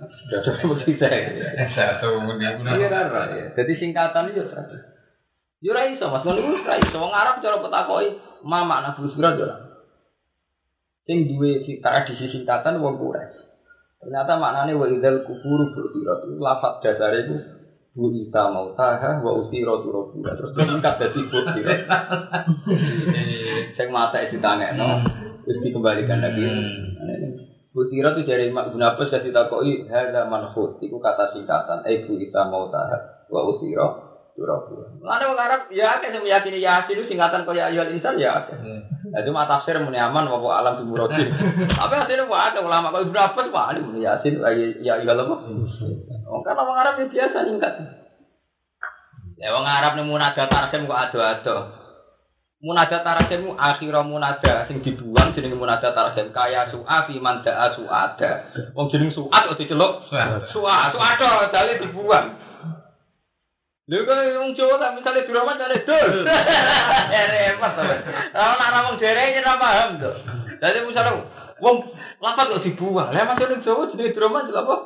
[0.00, 0.96] Sudah ada begitu
[1.76, 2.64] Satu kemudian.
[2.64, 3.52] Iya kan, ya.
[3.52, 4.88] Jadi singkatan itu tradisi.
[5.60, 6.24] Yo ora iso, Mas.
[6.24, 6.96] Ngono ora iso.
[6.96, 8.16] Wong Arab cara petakoki
[8.48, 9.56] mama nak fusra yo ora.
[11.04, 13.41] Sing duwe tradisi singkatan wong Quraisy.
[14.02, 17.38] Ternyata maknanya wa idzal kufuru bu'irat itu lafaz dasar itu
[17.94, 21.80] bu ita mau taha wa usiro turo terus disingkat dari bu'irat.
[23.78, 25.06] Saya mata itu tanya no,
[25.46, 26.42] terus dikembalikan lagi.
[27.72, 32.44] Butira itu dari Mak Abbas jadi takoi hada manhut itu kata singkatan eh bu ita
[32.50, 33.88] mau taha wa usiro
[34.34, 34.66] turo
[34.98, 38.44] Lalu orang Arab ya kayak meyakini yasin itu singkatan kaya ayat insan ya.
[39.12, 41.28] Nah, cuma tafsir muni aman wa alam bi muradin.
[41.78, 45.36] Tapi hasilnya wah ada ulama kalau Abbas wah ini muni yasin ya ya apa?
[46.32, 47.74] Wong kan orang Arab ya biasa ningkat.
[49.36, 51.56] Ya wong Arab nih munajat tarsim kok ado-ado.
[52.64, 58.48] Munajat tarsim akhir munajat sing dibuang jenenge munajat tarsim kaya su'a fi man da'a su'ada.
[58.72, 62.51] Wong jeneng su'at kok diceluk su'a su'ada dale dibuang.
[63.90, 66.22] Lha kok wong Jawa tak misale diramat jane dul.
[66.22, 67.82] Repot to.
[68.30, 70.10] Ora ana wong dereng ora paham to.
[70.62, 71.10] Dadi misale
[71.58, 71.76] Wong
[72.22, 73.10] lapat kok dibuang.
[73.10, 74.14] Lah masuk ning Jawa jenenge
[74.54, 74.76] apa?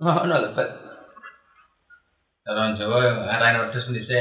[0.00, 0.28] Hmm.
[0.28, 0.68] Lho, Pak.
[2.48, 4.20] Orang Jawa ngarani wedhus mesti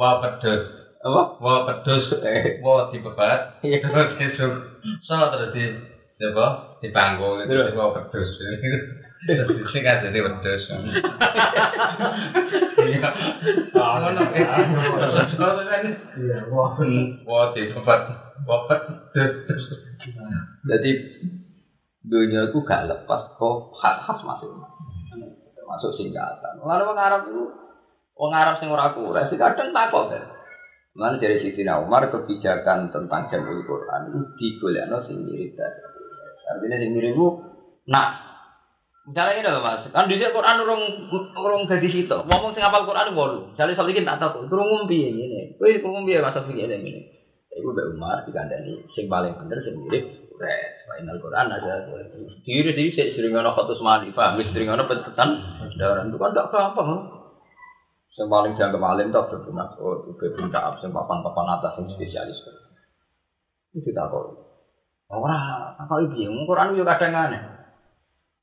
[0.00, 0.62] wah pedhus.
[1.04, 1.22] Apa?
[1.36, 2.16] Wah pedhus.
[2.24, 3.60] Eh, Wah dibebat.
[3.60, 3.84] Iya.
[3.84, 4.52] Terus disuk.
[5.04, 5.64] So terus di
[6.20, 6.80] apa?
[6.80, 7.52] Dipanggo gitu.
[7.52, 7.76] Terus?
[7.76, 8.30] Wah pedhus.
[9.22, 10.64] Aja di wedhus.
[10.74, 10.82] Ah.
[20.66, 20.90] Jadi
[22.02, 24.90] dunia itu gak lepas kok khas-khas masing-masing.
[25.54, 26.58] Termasuk singkatan.
[26.58, 27.46] Lalu orang Arab itu,
[28.18, 30.22] orang Arab sing ora kuras, kadang takut kan.
[30.92, 35.56] Mana dari Sidina Umar kebijakan tentang jamul Quran itu digolekno sing mirip.
[36.52, 37.16] Artinya sing mirip
[37.88, 38.31] nak
[39.02, 40.82] Misalnya ini loh mas, kan di Quran urung
[41.34, 42.18] urung jadi situ.
[42.22, 43.50] Ngomong sing apal Quran walu.
[43.50, 45.58] Misalnya soal ini tak tahu, urung ngumpi ini.
[45.58, 47.02] Wih, ngumpi ya masa begini ini.
[47.52, 50.06] Ibu Mbak Umar dikandani sing paling bener sing mirip
[50.40, 51.74] Res, Final Quran aja.
[52.46, 54.40] Diri diri sih sering ono foto mani, paham?
[54.40, 55.30] Sering ono petetan.
[55.76, 57.02] Daran itu kan tak gampang.
[58.12, 59.64] Yang paling jangan kemalim tak berguna.
[59.80, 62.38] Oh, itu bebinta sing papan-papan atas yang spesialis.
[63.76, 64.24] Itu tak kok.
[65.12, 65.94] Ora, apa?
[66.00, 67.40] Wong Quran yo kadang aneh.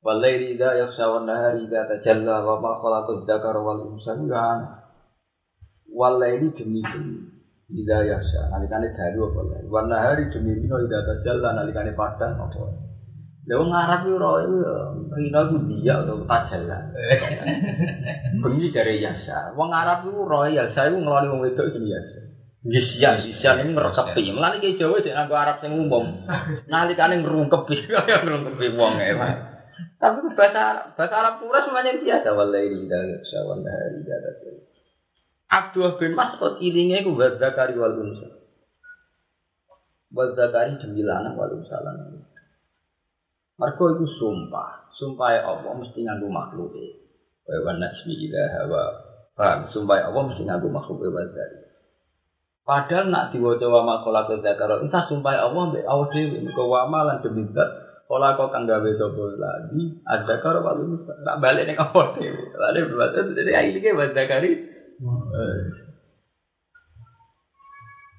[0.00, 4.44] Walaili idza yakhsha wan nahari idza tajalla wa ma khalaqad dzakara wal unsa ya.
[5.92, 9.66] Walaili demi demi Ida yasya, nalikane dalu apa lain.
[9.70, 12.66] Warna hari demi dino ida tajalla nalikane padang apa.
[13.46, 14.74] Lha wong Arab yo ora ya
[15.14, 16.78] rina ku dia atau tajalla.
[18.42, 19.54] Bengi dari yasya.
[19.54, 22.20] Wong Arab iku ora yasya iku ngeloni wong wedok jenenge yasya.
[22.60, 24.36] Gisya, gisya ini ngerekepi.
[24.36, 26.26] Mulane ki Jawa sik nganggo Arab sing umum.
[26.74, 29.10] Nalikane ngrungkepi, kaya ngrungkepi wong e.
[30.00, 32.32] Tapi itu bahasa bahasa Arab pura semuanya biasa.
[32.32, 34.62] Wallahi ida yasya, wallahi ida tajalla.
[35.52, 38.32] Abdullah bin Mas'ud ilinge ku wa zakari wal unsa.
[40.16, 42.24] Wa zakari demi lanang wal unsa lanang.
[43.60, 46.88] Mergo iku sumpah, sumpah Allah mesti nganggo makhluk e.
[47.44, 48.84] Wa wa nasmi ila hawa.
[49.36, 51.60] Paham, sumpah Allah mesti nganggo makhluk e wa zakari.
[52.64, 56.88] Padahal nak diwaca wa ma khala zakara, entah sumpah Allah mbek awak dhewe mergo wa
[56.88, 61.14] ma lan demi zat Kala kok kang gawe sapa lagi, ada karo wal unsa.
[61.22, 62.42] Tak balik ning awak dhewe.
[62.58, 64.50] Lha berarti jadi ilinge wa zakari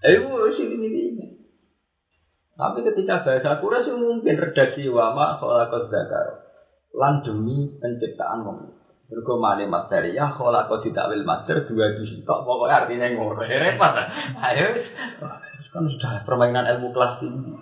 [0.02, 0.18] Eh,
[0.56, 1.28] sini ini.
[2.56, 6.40] Tapi ketika bahasa Quraisy itu mungkin redaksi wama kholakot zakar.
[6.96, 8.58] Lan demi penciptaan wong.
[9.12, 13.44] Mergo materi ya kholakot ditakwil master dua di tok pokoknya artinya ngono.
[13.44, 13.94] Repot.
[14.40, 14.68] Ayo
[15.72, 17.61] kan sudah permainan ilmu kelas tinggi.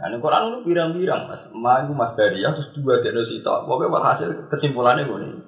[0.00, 1.44] Nah, ini Quran itu birang-birang, mas.
[1.52, 3.68] Ma itu mas dari ya, terus dua di sitok.
[3.68, 5.44] Pokoknya hasil kesimpulannya gue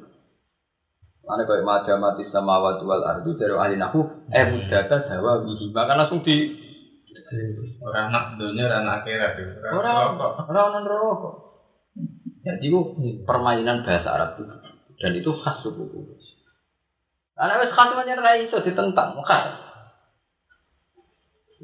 [1.23, 5.95] Ane kaya maja mati sama wal ardu dari ahli nahu eh mudata jawa wihi bahkan
[5.95, 6.51] langsung di
[7.81, 9.41] Orang nak dunia, orang akhirat.
[9.73, 11.35] orang orang non rokok.
[12.45, 12.81] Jadi itu
[13.25, 14.53] permainan bahasa Arab itu
[15.01, 16.33] dan itu khas suku Quraisy.
[17.33, 19.57] Karena wes khas macam rai iso ditentang khas.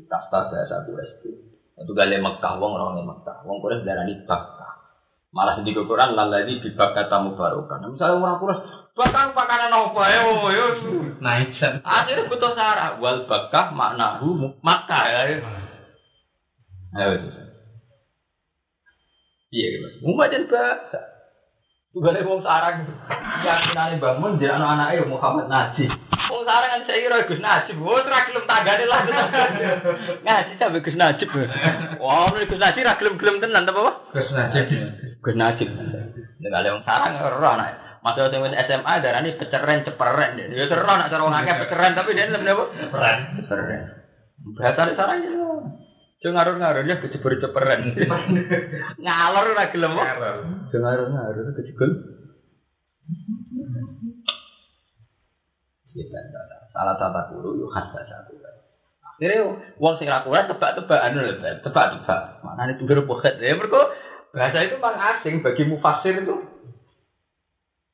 [0.09, 1.47] Kasta bahasa Quraisy itu.
[1.79, 4.71] Itu gale Mekah, wong orang Mekah, wong Quraisy darani Bakkah.
[5.29, 7.87] Malah di Quran lalani di Bakkah mubarokan.
[7.95, 10.21] Misalnya orang Quraisy Bahkan makanan apa ya,
[10.59, 10.67] yo.
[11.23, 11.55] Naik
[11.87, 12.99] Akhirnya butuh sarah.
[12.99, 15.38] Wal bakah maknahu makkah ya.
[16.99, 17.31] Ayo.
[19.55, 19.69] Iya.
[20.03, 21.01] Umat dan bahasa.
[21.95, 22.91] Juga ada wong sarang.
[23.47, 25.95] Yakinane bangun dia anak-anaknya Muhammad Najib.
[26.48, 27.76] Wong sarang kan saya kira Gus Najib.
[27.84, 29.00] Wah, ora gelem tanggane lah.
[30.24, 31.28] Ngaji sampe Gus Najib.
[32.00, 33.92] Wah, Gus Najib ra gelem-gelem tenan ta apa?
[34.16, 34.64] Gus Najib.
[35.20, 35.68] Gus Najib.
[36.40, 37.66] Nek ada wong sarang ora ana.
[38.00, 40.40] Masuk sing wis SMA darani peceren ceperen.
[40.40, 42.64] Ya seru nak cara wong akeh peceren tapi dia lebih apa?
[42.96, 43.16] Peran.
[43.44, 43.80] Ceperen.
[44.56, 45.30] Bahasa sarang ya.
[46.24, 47.92] Jangan ngarur-ngarur ya kecebur ceperen.
[49.04, 49.92] Ngalor ora gelem.
[50.72, 51.90] Jangan ngarur-ngarur kecebur.
[56.70, 58.28] Salah tata guru yuk khas bahasa.
[59.18, 59.50] Akhirnya
[59.82, 62.38] wong sing ra kuat tebak-tebakan lho, tebak-tebak.
[62.46, 63.34] Maknane tunggu poket.
[63.42, 63.90] Ya mergo
[64.30, 66.38] bahasa itu memang asing bagi mufasir itu.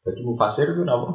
[0.05, 1.09] Bagi mufasir itu apa?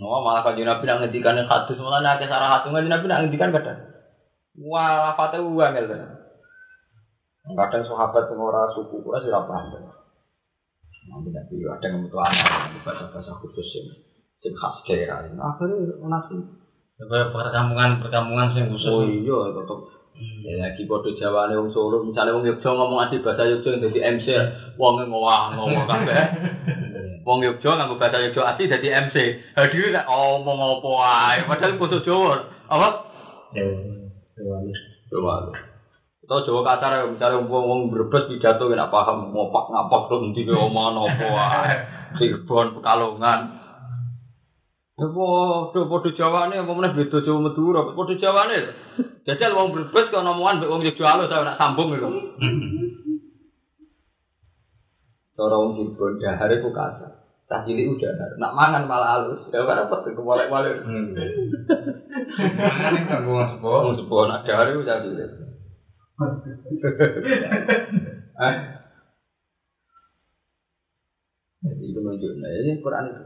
[0.00, 3.52] Oh, malah kanjeng Nabi nak ngendikan hadis malah nak sarah hadis kanjeng Nabi nak ngendikan
[3.56, 3.88] kadang.
[4.60, 5.96] Wah, lafate uang gitu.
[7.56, 9.80] Kadang sahabat yang suku ora sih ora paham.
[11.08, 13.88] Nanti Nabi ada yang butuh anak bahasa-bahasa khusus yang
[14.40, 15.18] yang khas daerah.
[15.28, 16.36] Akhirnya nasi.
[17.00, 18.88] Coba perkampungan perkampungan sing khusus.
[18.92, 19.78] Oh iya, tetep
[20.20, 24.26] Ya lagi podo Jawane wong Solo, misalnya wong Yogyakarta ngomong asli bahasa Yogyakarta dadi MC,
[24.76, 26.16] wong ngowah ngomong kabeh.
[27.28, 29.16] Wong Yogyakarta nganggo bahasa Yogyakarta asli dadi MC.
[29.56, 32.36] Hadir nek ngomong apa wae, padahal kudu Jawa.
[32.68, 32.88] Apa?
[33.56, 34.76] Ya, ya.
[35.08, 35.48] Jawa.
[36.28, 40.52] Tau Jawa kasar ya, misalnya wong berbes pidato ya paham ngopak ngapak tuh nanti ke
[40.52, 41.74] omongan apa wae.
[42.20, 43.40] Cirebon Pekalongan.
[45.00, 48.68] Ya podo podo Jawane apa meneh beda Jawa Madura, podo Jawane.
[49.24, 52.04] Jajal wong berbes kok omongan mbek wong Jogja saya nak sambung gitu.
[55.40, 57.16] Cara wong Cirebon dahar iku kasar.
[57.48, 59.48] Cah cilik udah nak mangan malah halus.
[59.48, 60.84] Ya ora repot kewalek-walik.
[60.84, 61.16] Mangan
[63.08, 63.80] kan gua sepuh.
[63.80, 65.30] Wong sepuh nak dahar iku cah cilik.
[68.40, 68.56] Eh.
[71.60, 73.20] Jadi itu menunjukkan ini Quran itu.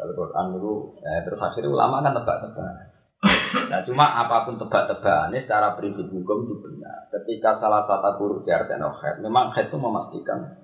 [0.00, 2.72] Kalau Quran itu, eh, terus akhirnya ulama kan tebak-tebak.
[3.68, 7.12] Nah cuma apa pun tebak-tebakannya secara prinsip hukum itu benar.
[7.12, 10.56] Ketika salah satu huruf di artian khed, memang khed itu memastikan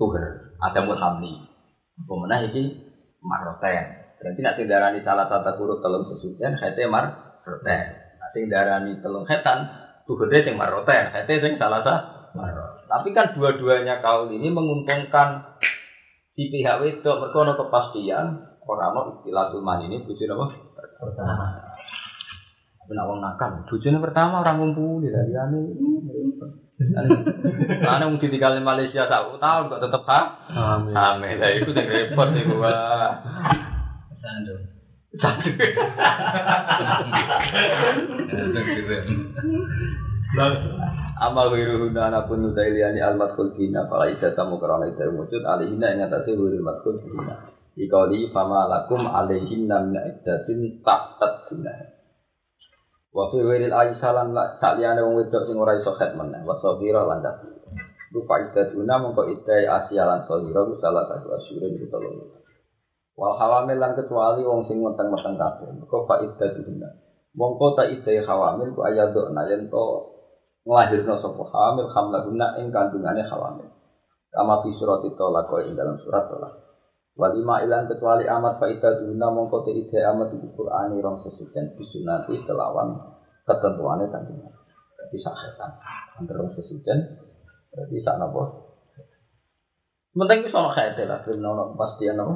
[0.00, 1.44] tuher, ada mulhamli.
[2.08, 2.72] Pemenang ini
[3.20, 3.84] marroten.
[4.16, 9.68] Berarti nak darani salah satu huruf telung sesucian, khednya marroten sing darani telung hetan,
[10.04, 11.82] tuhurde sing maroten, hete sing salah
[12.36, 12.84] marot.
[12.88, 15.58] Tapi kan dua-duanya kaul ini menguntungkan
[16.38, 18.26] si pihak wedok mereka ono kepastian
[18.62, 20.54] orang ono istilah tulman ini bujur apa?
[21.02, 21.66] Pertama.
[22.86, 25.60] Benak wong nakal, bujurnya pertama orang ngumpul di dari ane.
[27.82, 30.20] Ane wong ditinggal di Malaysia satu tahun kok tetep ha?
[30.54, 30.94] Amin.
[30.94, 31.42] Amin.
[31.42, 32.70] Lah itu sing repot nih gua.
[34.22, 34.54] Sando.
[35.18, 35.50] Satu.
[41.18, 46.12] Amal wiru huna pun nudailiani al madkhul bina fala tamu karena itu wujud alihina yang
[46.12, 47.48] atasnya wiru madkhul bina.
[47.78, 51.98] Ikauli fama lakum alaihinna min iddatin ta'tat bina
[53.08, 56.44] Wa fi wiril aisalan sakliyane wong wedok sing ora iso khat meneh.
[56.44, 57.24] Wa sabira lan
[58.08, 62.24] Rupa iddatuna mongko idai asyalan sabira salah satu asyurin itu tolong
[63.18, 65.68] Wal hawamil lan kecuali wong sing meteng-meteng kabeh.
[65.74, 66.88] Mergo faida dina.
[67.34, 69.84] Mongko ta ide hawamil ku ayado yen to
[70.68, 73.72] nglahirno sapa hamil hamlahuna ing kandungane hawamil.
[74.28, 76.52] Kama fi surat tolak ing dalam surat tolak.
[77.16, 82.36] Walima ilan kecuali amat faida dina mongko te ide amat di Qur'ani rong sesucian bisunati
[82.44, 82.94] kelawan
[83.42, 84.52] ketentuane kandungan.
[84.94, 85.72] Berarti sahetan.
[86.20, 87.00] Antara rong sesucian
[87.72, 88.68] berarti sak napa?
[90.18, 92.34] Penting wis ana kaite lah, ben ono kepastian apa?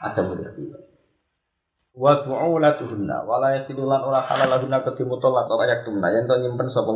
[0.00, 0.52] ada mudah.
[1.90, 6.70] Wa bu'ulatuhunna wa la yasilulan ora halal lahunna kedhi mutallaq ora yak yen to nyimpen
[6.70, 6.90] sapa.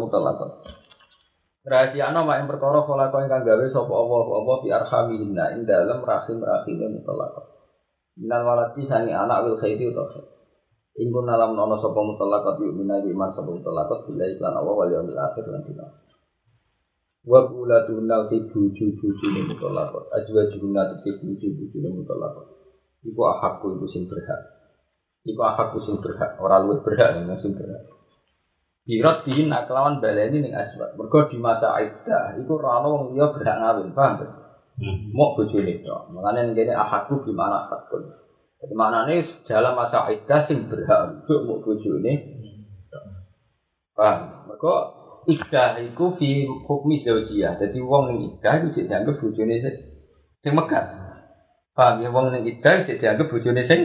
[1.64, 5.64] Rahasia ana mak ing perkara kala kau ingkang gawe sapa apa apa fi arhamihinna ing
[5.64, 7.40] dalem rahim rahime mutallaq.
[8.20, 10.22] Minal walati sangi anak wil khairi utawa
[10.94, 15.18] Ingkun alam nono sapa mutallaqat yuk minawi iman sapa mutallaqat bila iklan Allah wal yaumil
[15.18, 15.88] akhir lan dina.
[17.26, 22.46] Wa bulatuna ti buju-buju ni mutallaqat azwajuna ti buju-buju ni mutallaqat.
[23.08, 24.63] Iku ahakku iku sing berhak.
[25.24, 26.36] Iku ahakku sing berhak.
[26.36, 27.82] Orang luwih berhak sing berhak.
[28.84, 30.92] Birot di nak kelawan baleni ning asbat.
[31.00, 34.26] Mergo di masa aidah iku ora wong liya berhak ngawin, paham ta?
[34.76, 35.08] Hmm.
[35.16, 36.12] Bojone tok.
[36.12, 38.12] Mulane ngene ahakku gimana hakun.
[38.60, 42.12] Jadi maknane dalam masa aidah sing berhak untuk mok bojone.
[43.96, 44.52] Paham?
[44.52, 47.56] Mergo Idah iku fi hukmi zaujiyah.
[47.56, 49.56] Jadi wong ning idah iku dianggap bojone
[50.44, 50.84] sing megat.
[51.72, 53.80] Paham ya wong ning ida jadi dianggap bojone sing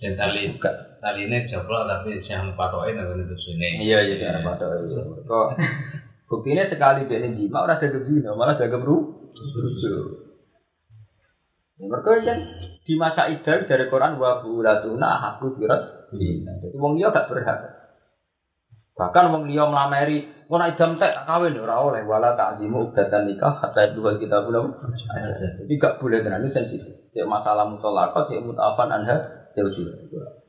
[0.00, 0.56] dan tali
[1.00, 5.48] tali ini joplok tapi yang patokin apa itu sini iya iya yang patokin kok
[6.26, 8.98] buktinya sekali dia ini jima orang jaga zina malah jaga bru
[11.80, 12.38] mereka kan
[12.84, 17.58] di masa idal dari Quran wa bulatuna aku birat jadi wong dia gak berhak.
[18.98, 21.54] Bahkan wong dia melamari Kau idam tek kawin?
[21.62, 24.74] Ora oleh wala ta'zimu ubdatan nikah hatta dua kita belum.
[25.62, 26.98] Jadi gak boleh tenan sensitif.
[27.22, 30.40] Masalah mutolakot, cek mutafan anda juga.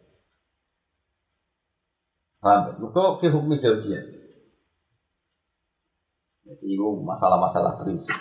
[2.42, 2.82] Paham?
[2.82, 3.86] Mereka ke hukum jauh
[6.42, 8.18] Jadi itu masalah-masalah prinsip.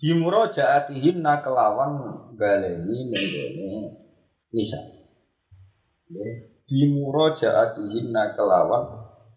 [0.00, 1.92] Di murojaatihim kelawan
[2.34, 3.70] galeni nenggone
[4.50, 4.80] nisa.
[6.66, 8.84] Di murojaatihim kelawan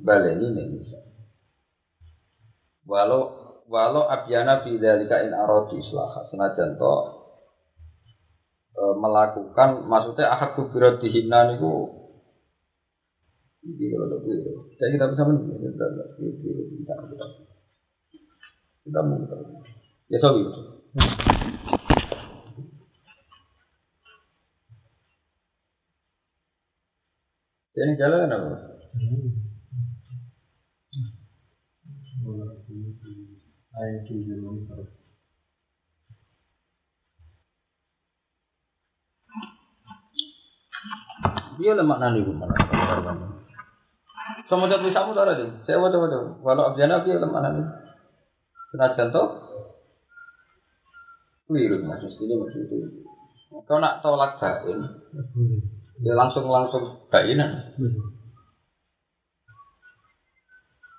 [0.02, 1.00] baleni nisa.
[2.90, 6.96] Walau walau abyana fi dzalika in aradu islah senajan to
[8.74, 12.04] e, melakukan maksudnya ahad kubiro dihina niku
[13.64, 14.20] ini kalau
[14.76, 17.26] saya kita bisa menjadi kita bisa kita
[18.84, 19.24] kita mau
[20.12, 20.44] ya sorry
[27.74, 28.54] Ini jalan apa?
[33.74, 34.06] Ayat
[41.62, 42.56] Dia lemak nani mana?
[44.50, 46.28] Sama jatuh tulisanmu tak ada Saya mau coba coba.
[46.44, 47.68] Walau abjana piye lemana nih.
[48.74, 49.24] Senajan to.
[51.46, 52.76] Keliru maksud ini maksud itu.
[53.70, 54.82] Kau nak tolak bain,
[56.02, 57.78] ya langsung langsung bainan.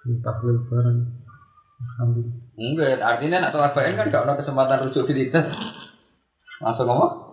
[0.07, 0.97] Lebaran.
[1.75, 2.37] Alhamdulillah.
[2.55, 5.33] Enggak, artinya nak tolak bain kan gak ada kesempatan rujuk di
[6.63, 7.24] Langsung ngomong.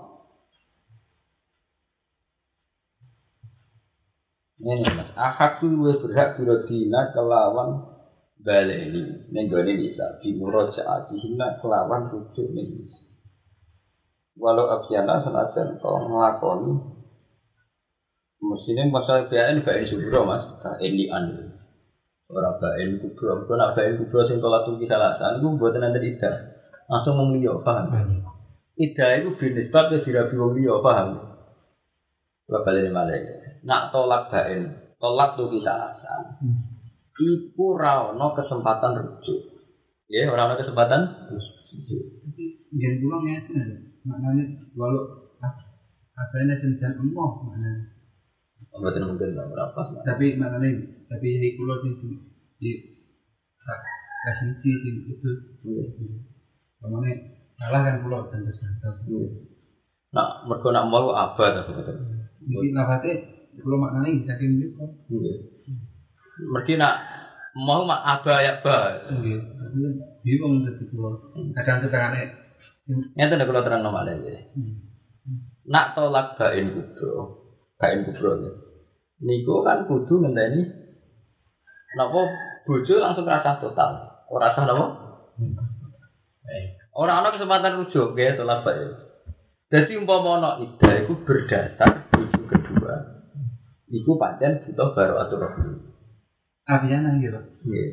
[4.72, 5.12] Ini mas,
[5.60, 7.92] tuh gue berhak birodina kelawan
[8.40, 13.04] baleni nenggone bisa bimurajaatihina kelawan rujuk ning bisa.
[14.40, 16.72] Walau abjana senajan kau ngelakoni
[18.42, 21.26] Mestinya masalah BAN BAN subro mas, BAN lian
[22.32, 26.16] Orang BAN kubro, kalau nak BAN kubro sing tolak tuh kisah lasan, itu buat nanti
[26.16, 26.48] tidak
[26.88, 27.92] langsung memilih, paham?
[28.80, 31.38] Ida itu binisbat ke dirabi wong liya, paham?
[32.48, 33.20] Kalau balik malah
[33.62, 36.22] nak tolak bain, tolak tuh bisa alasan.
[37.22, 39.40] Iku rano kesempatan rujuk.
[40.10, 42.04] Ya, orang ada kesempatan rujuk.
[42.72, 43.40] Jangan pulang ya,
[44.08, 45.30] maknanya walau
[46.18, 47.94] apa ini senjata emoh maknanya.
[48.72, 49.82] Berarti mungkin nggak berapa.
[50.02, 50.70] Tapi maknanya
[51.12, 51.92] tapi ini pulau di
[52.58, 52.72] di
[54.26, 54.74] kasih sih
[55.14, 55.32] itu.
[56.82, 57.12] Maknanya
[57.60, 59.06] salah kan pulau dan tersantar.
[60.12, 61.64] Nah, mereka nak mau apa?
[62.42, 63.14] Jadi nafasnya
[63.60, 64.86] pulau maknanya saking itu.
[66.48, 66.96] Mereka nak
[67.60, 68.78] mau mak apa ya ba.
[70.24, 71.36] Bingung jadi pulau.
[71.58, 72.16] Kadang kadang.
[73.16, 74.52] Nyata ada kalau terang nama lagi.
[75.68, 77.46] Nak tolak bain kubro,
[77.78, 78.52] bain kubro ya.
[79.22, 80.66] Niku kan kudu ngenteni.
[81.94, 82.22] Napa
[82.66, 84.24] bojo langsung rasa total.
[84.32, 84.86] Ora rasa napa?
[86.92, 88.92] Orang ana kesempatan rujuk ya tolak bain.
[89.72, 92.12] Jadi umpama ana ida iku berdasar.
[93.92, 95.44] Iku pancen butuh baru atur
[96.72, 97.36] Abiana gitu.
[97.68, 97.88] Nggih.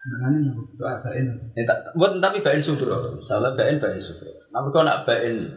[0.00, 1.32] Maknanya nggak butuh ada ini.
[1.58, 4.30] Eh, tak- buat tapi bain sudro, salah bain bain sudro.
[4.54, 5.50] Nah, kau nak bain,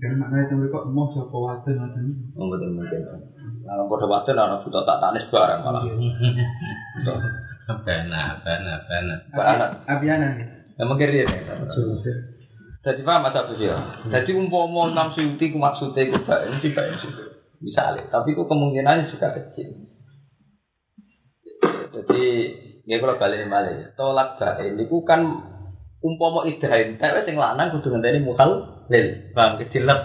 [0.00, 2.00] Karena maknanya itu kok mau siapa waktu nanti.
[2.32, 3.04] oh, betul mungkin.
[3.68, 5.82] Nah, pada waktu nak butuh tak tanis barang malah.
[7.68, 9.14] Bana, bana, bana.
[9.36, 10.80] Anak, Abiana gitu.
[10.80, 11.36] emang kiri ini.
[12.80, 13.76] Jadi paham masa apa sih ya?
[14.08, 17.27] Jadi umpama enam suti ku maksudnya ku bain sih bain sudro.
[17.58, 19.90] Misalnya, tapi ku kemungkinannya juga kecil.
[21.90, 22.24] Jadi,
[22.86, 25.20] ya kalau balik balik, tolak bain, itu kan
[25.98, 29.98] umpama idahin, tapi sing lanang kudu ngenteni mukhal lil, paham kecilek.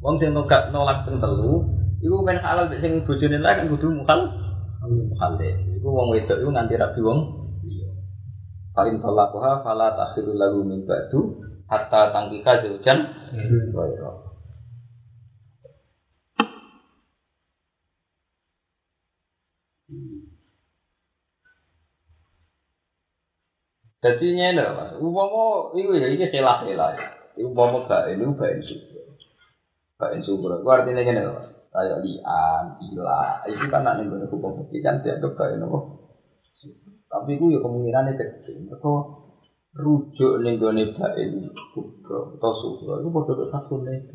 [0.00, 1.68] Wong sing nolak nolak ping telu,
[2.00, 4.20] iku men halal sing bojone lah kan kudu mukhal
[4.88, 5.56] mukhal lil.
[5.76, 7.18] Iku wong wedok iku nganti rabi wong
[7.66, 7.90] liya.
[8.72, 12.98] Fa in talaquha fala takhiru lahu min ba'du hatta tangkika zaujan
[13.74, 14.27] ghairu.
[23.98, 26.94] Jadi ini mas, umpama itu ya ini celah celah.
[27.34, 29.04] Umpama gak ini gak subur,
[29.98, 30.50] gak subur.
[30.62, 35.34] Itu artinya gini mas, kayak lian, ila, itu kan nak nih hukum fikih kan dianggap
[35.34, 35.84] gak ini kok.
[37.08, 38.68] Tapi itu ya kemungkinannya kecil.
[38.68, 38.92] Mereka
[39.82, 43.02] rujuk gue nih gak ini kubro atau subur.
[43.02, 44.14] Itu bodoh satu nih.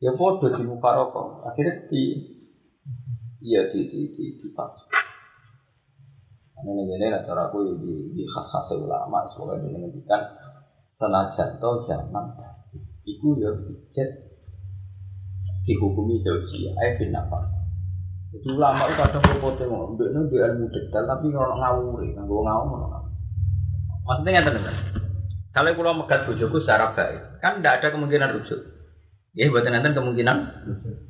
[0.00, 1.44] Ya bodoh di muka rokok.
[1.50, 2.02] Akhirnya di,
[3.42, 4.85] iya di di di di pas.
[6.56, 10.24] Ini ini lah cara aku di di khas khas ulama semoga ini menghentikan
[10.96, 12.32] senajan to zaman
[13.04, 14.10] itu ya dijet
[15.68, 16.40] dihukumi jauh
[16.80, 17.44] eh bin apa
[18.32, 22.80] itu ulama itu kadang berpoten ngomong ini di ilmu detail tapi kalau ngawuri nganggo ngawur
[24.08, 24.74] maksudnya nggak teman
[25.56, 28.60] kalau pulau megat bojoku secara baik kan tidak ada kemungkinan rujuk.
[29.32, 30.36] Ya buat nanti kemungkinan
[30.68, 31.05] rujuk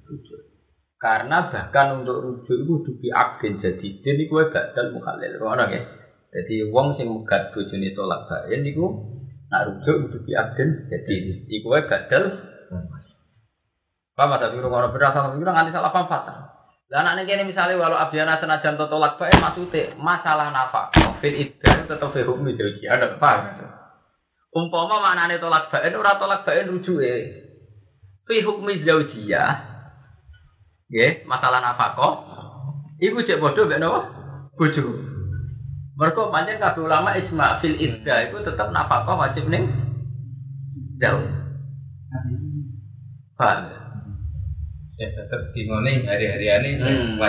[1.07, 5.83] karena bahkan untuk rujuk itu dubi akden jadi gue badal mukhalil orang ya?
[6.35, 9.07] Jadi wong sing megat bojone tolak bain niku
[9.47, 12.25] nak rujuk dubi akden jadi iku gue badal.
[14.19, 16.39] Paham ada biru ngono beras sama biru nganti salah paham fatal.
[16.91, 20.91] Lah anak ini misalnya walau abdiana senajan to tolak bae maksudnya masalah nafkah
[21.23, 23.63] fil iddah tetap fi hukmi jauji ada paham.
[24.51, 27.15] Umpama maknane tolak bae ora tolak bae rujuke
[28.27, 29.76] fi hukmi zaujiyah
[30.87, 32.15] Nggih, masalah nafkah.
[33.03, 34.01] Iku cek bodoh mbek napa?
[34.55, 34.85] Bojo.
[35.99, 39.67] Mergo pancen kabeh ulama ijma fil iddah iku tetep nafkah wajib ning
[41.03, 41.27] jauh.
[43.37, 43.69] Paham?
[44.97, 46.49] Ya tetap dimone hari-hari
[46.81, 47.21] ini Hmm.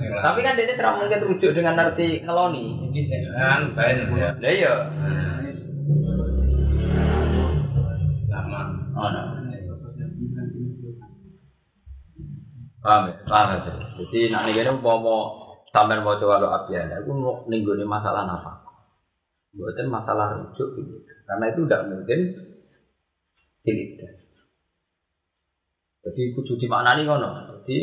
[0.00, 0.24] sing lanang.
[0.32, 2.88] Tapi kan dia tidak mungkin rujuk dengan arti ngeloni.
[2.88, 3.60] Iki sing kan
[4.16, 4.30] ya.
[4.40, 4.74] Lah iya.
[8.32, 8.60] Lama.
[8.96, 9.10] Oh,
[12.86, 13.14] Paham ya?
[13.26, 13.74] Paham ya?
[13.98, 15.42] Jadi nak nih umpama
[15.74, 18.62] sampean maca walau abiyana iku mau ning gone masalah nafkah.
[19.58, 20.94] Bukan masalah rujuk gitu.
[21.26, 22.20] Karena itu tidak mungkin
[23.66, 24.12] tidak.
[26.06, 27.58] Jadi kudu dimaknani ngono.
[27.66, 27.76] Jadi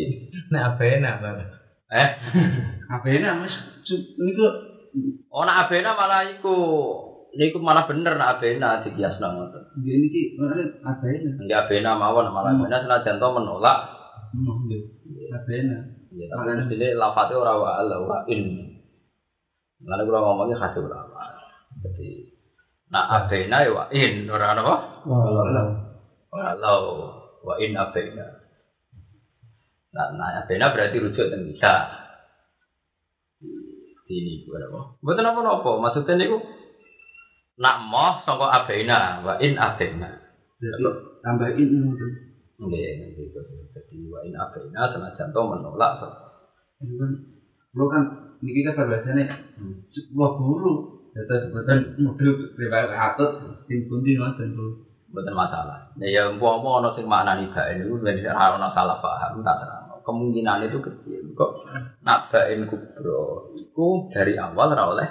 [0.54, 1.44] Nah, bena, Bang.
[1.92, 2.10] eh
[2.88, 3.54] Apa ini mas?
[4.16, 4.46] Niku
[5.34, 6.56] oh nak abena malah iku
[7.34, 9.64] iku malah bener nak abena dikiasno ngoten.
[9.82, 11.36] ini ki mana apa ini?
[11.42, 13.78] Nggih abena mawon malah abena senajan to menolak
[14.34, 14.93] Apa
[15.50, 15.78] ini?
[16.14, 18.78] ya tapi mestine lafate ora wa ala wa in.
[19.84, 21.26] Lalu kula ngomongnya khas ulama.
[21.82, 22.30] Jadi
[22.94, 24.76] nak abena ya wa in ora apa?
[26.30, 26.82] Walau
[27.42, 28.28] wa in abena.
[29.94, 31.74] Nah, nah abena berarti rujuk dan bisa.
[34.04, 35.02] Ini gue apa?
[35.02, 35.72] Betul apa apa?
[35.82, 36.38] Maksudnya niku
[37.58, 40.22] nak moh sangka abena wa in abena.
[40.62, 40.86] Jadi
[41.26, 42.33] tambahin itu.
[42.62, 43.40] Nggih, nggih gitu.
[43.74, 45.92] Jadi wa in abena senajan to menolak.
[46.84, 47.12] Itu kan
[47.74, 48.04] lo kan
[48.46, 49.26] niki kan bahasanya
[49.90, 50.74] sebuah guru
[51.14, 53.32] data sebutan model pribadi atut
[53.66, 54.72] tim pundi ngoten tuh.
[55.14, 55.94] Mboten masalah.
[55.94, 60.02] Nah, ya umpama ana sing maknani bain niku ben ora ana salah paham tak terang.
[60.02, 61.38] Kemungkinan itu kecil.
[61.38, 61.70] Kok
[62.02, 65.08] nak bain kubro iku dari awal ora oleh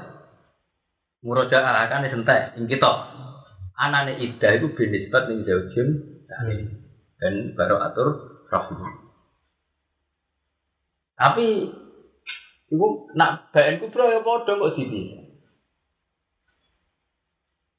[1.23, 2.93] murojaah kan sentek ing kita.
[3.79, 5.89] Anane ida iku binisbat ning zaujun
[7.23, 8.09] dan baru atur
[8.51, 8.83] rahmi.
[11.15, 11.71] Tapi
[12.67, 15.23] iku nak bain kubro ya padha kok dipisah.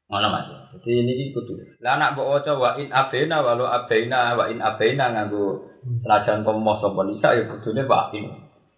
[0.08, 0.48] Ngono Mas.
[0.80, 1.60] Jadi ini kudu.
[1.84, 5.74] Lah anak mbok waca wa in abena walau abena wa in abena nganggo
[6.06, 8.30] senajan pemoh sapa nisa ya kudune wa in.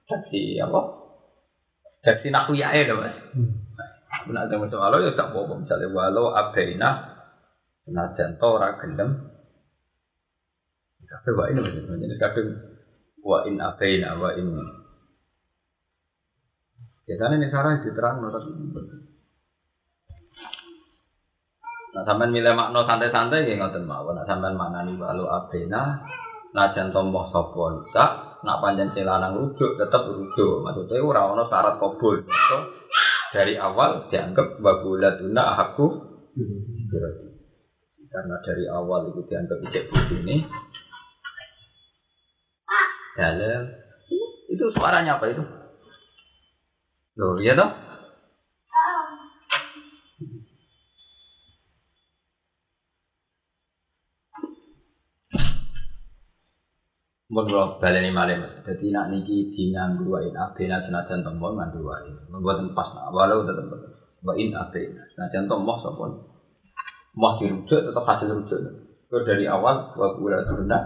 [0.10, 0.82] Jadi apa?
[2.08, 3.16] Jadi nak kuyae lho Mas.
[4.26, 6.90] Benar ada macam walau ya tak apa misalnya walau abena
[7.84, 9.35] senajan to ora gelem.
[11.16, 11.76] Kabeh wa in Mas.
[11.80, 12.48] Jadi kadang
[13.24, 14.48] wa in abena wa in
[17.06, 18.50] Biasanya ini sekarang diterang, tapi
[21.96, 24.20] Nah, sampean milih makna santai-santai nggih ngoten mawon.
[24.20, 25.96] Nah, sampean maknani walu abena
[26.52, 28.06] najan tomboh sapa nisa,
[28.44, 30.60] nak panjang sing lanang rujuk tetep rujuk.
[30.60, 32.20] Maksudnya ora ono syarat kabul.
[32.28, 32.58] So,
[33.32, 35.88] dari awal dianggap wabulatuna aku
[38.12, 39.88] karena dari awal itu dianggap ijek
[40.20, 40.44] ini
[43.16, 43.72] dalam
[44.52, 45.44] itu suaranya apa itu?
[47.16, 47.72] Loh, iya toh?
[57.26, 58.54] Mun kula baleni malih Mas.
[58.62, 62.16] Dadi nak niki dinganggo wa in abena senajan tembon nganggo wa in.
[62.32, 63.66] Mboten pas nak walau tetep.
[64.24, 66.06] Wa in abena senajan tembon sapa.
[67.16, 68.60] Moh dirujuk tetep hasil rujuk.
[69.10, 70.80] Itu dari awal wa kula turuna.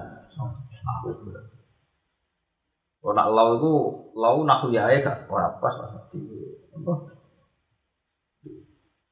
[2.99, 3.71] Kalau nak lau itu
[4.19, 5.95] lau nak yae gak ora pas Mas.
[6.11, 6.19] Di
[6.75, 6.93] apa?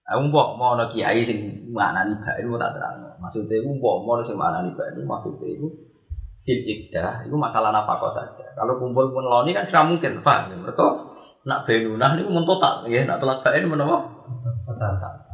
[0.07, 2.95] Aku mbok mau ana kiai sing maknani bae tak terang.
[3.19, 5.67] Maksudnya aku mbok mau sing maknani bae maksudnya iku
[6.47, 8.55] fil ikdah itu masalah nafkah saja.
[8.55, 10.47] Kalau kumpul pun lawan ini kan tidak mungkin, pak.
[10.55, 10.87] Mereka
[11.43, 13.97] nak benunah ini mun total, ya nak telat bae menapa?
[14.63, 15.27] Total.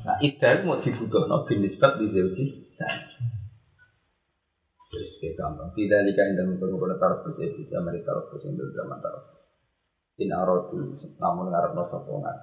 [0.00, 2.44] Nah, ikdah itu mau dibutuhkan bin nisbat di zauji.
[5.20, 5.68] Kayak gampang.
[5.76, 9.20] Tidak nikah indah mengkono taruh bersih di zaman taruh bersih di zaman taruh.
[10.16, 12.36] In arodu, namun ngarep no sokongan.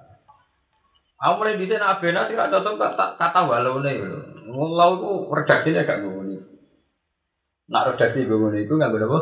[1.18, 3.98] Aku mulai bisa nak bena sih kata kata kata walau nih,
[4.46, 6.30] walau itu redaksinya gak ngomong
[7.68, 9.18] Nak redaksi bangun itu nggak berapa?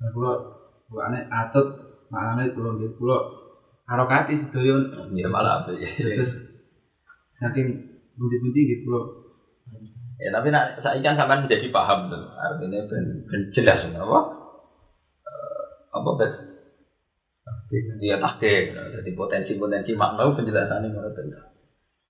[0.00, 0.32] Nah, kulo
[0.88, 1.66] kulo aneh atut
[2.08, 3.18] maknane kulo nggih kulo
[3.84, 5.90] harokati sedoyo Ya malah apa ya?
[7.36, 7.66] saking
[8.16, 9.19] bunti-bunti nggih kulo
[10.20, 12.28] Ya tapi nak saya kan sampai menjadi paham tuh.
[12.36, 14.20] Artinya ben, ben jelas apa?
[15.24, 15.62] Eh,
[15.96, 16.32] apa bet?
[18.02, 18.76] Dia tahke.
[18.76, 21.50] Jadi potensi-potensi makna penjelasannya menurut saya.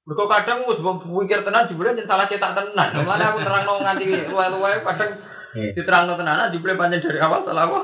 [0.09, 2.99] Mereka kadang mus pikir tenan jebule yen salah cetak tenan.
[2.99, 5.11] Mulane aku terangno nganti luwe-luwe kadang
[5.55, 7.81] diterangno tenan jebule pancen dari awal salah apa?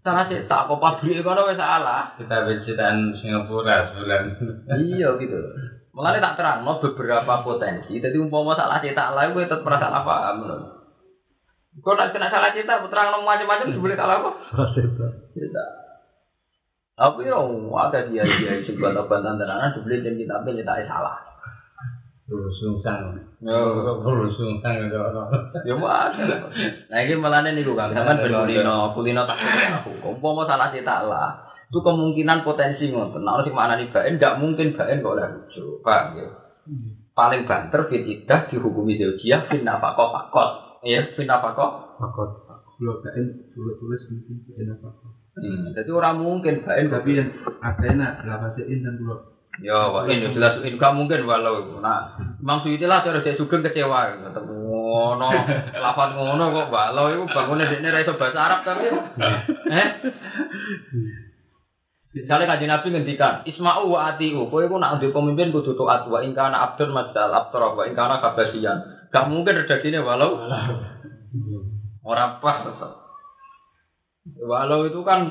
[0.00, 2.14] Salah cetak kok pabrik kono wis salah.
[2.16, 4.22] Kita bisitan Singapura sebulan.
[4.80, 5.38] Iya gitu.
[5.96, 7.96] Mulane tak terangno beberapa potensi.
[7.96, 10.36] Jadi umpama salah cetak lah kowe tetep merasa salah paham.
[11.80, 14.30] Kau nak kena salah cetak, terangno macam-macam jebule salah apa?
[15.32, 15.68] Cetak.
[17.00, 21.16] Tapi ya ada dia dia sebuah taban tenanan dibeli dan kita ambil cetak salah.
[22.28, 23.16] Rusungsang.
[25.00, 25.28] Orang.
[25.64, 26.50] Ya mau ada.
[26.92, 29.38] Nah ini malah nih gue kan, kan kulino kulino tak
[29.80, 29.96] aku.
[30.12, 31.55] Umpama salah cetak lah.
[31.66, 33.26] Itu kemungkinan potensi ngoten.
[33.26, 36.02] Nah, sing mana nih bain, nggak mungkin bain kok oleh lucu, pak.
[36.14, 36.28] Ya.
[37.16, 40.50] Paling banter fitidah dihukumi zaujiah fin nafaqah fakot.
[40.86, 42.30] Ya, fin nafaqah Fakot.
[42.76, 43.24] kalau bain
[43.56, 47.28] tulis mungkin apa apa Hmm, jadi orang mungkin bain tapi yang
[47.60, 51.80] ada enak lapasin dan kalau Ya, Pak, ini jelas ini gak mungkin walau itu.
[51.80, 52.12] Nah,
[52.44, 54.20] Imam Suyuti lah cara saya sugeng kecewa.
[54.36, 55.32] Ngono,
[55.72, 58.84] lafaz ngono kok walau itu bangunnya ini ra iso bahasa Arab tapi.
[59.72, 59.88] Eh?
[62.16, 66.24] Misalnya kajian Nabi ngendikan, Isma'u wa ati'u, kowe iku nak ndek pemimpin kudu taat wa
[66.24, 69.12] in kana abdun masal abtar wa in kana kabasian.
[69.12, 70.40] Gak mungkin redakine walau.
[72.08, 72.64] Orang pas.
[74.40, 75.28] Walau itu kan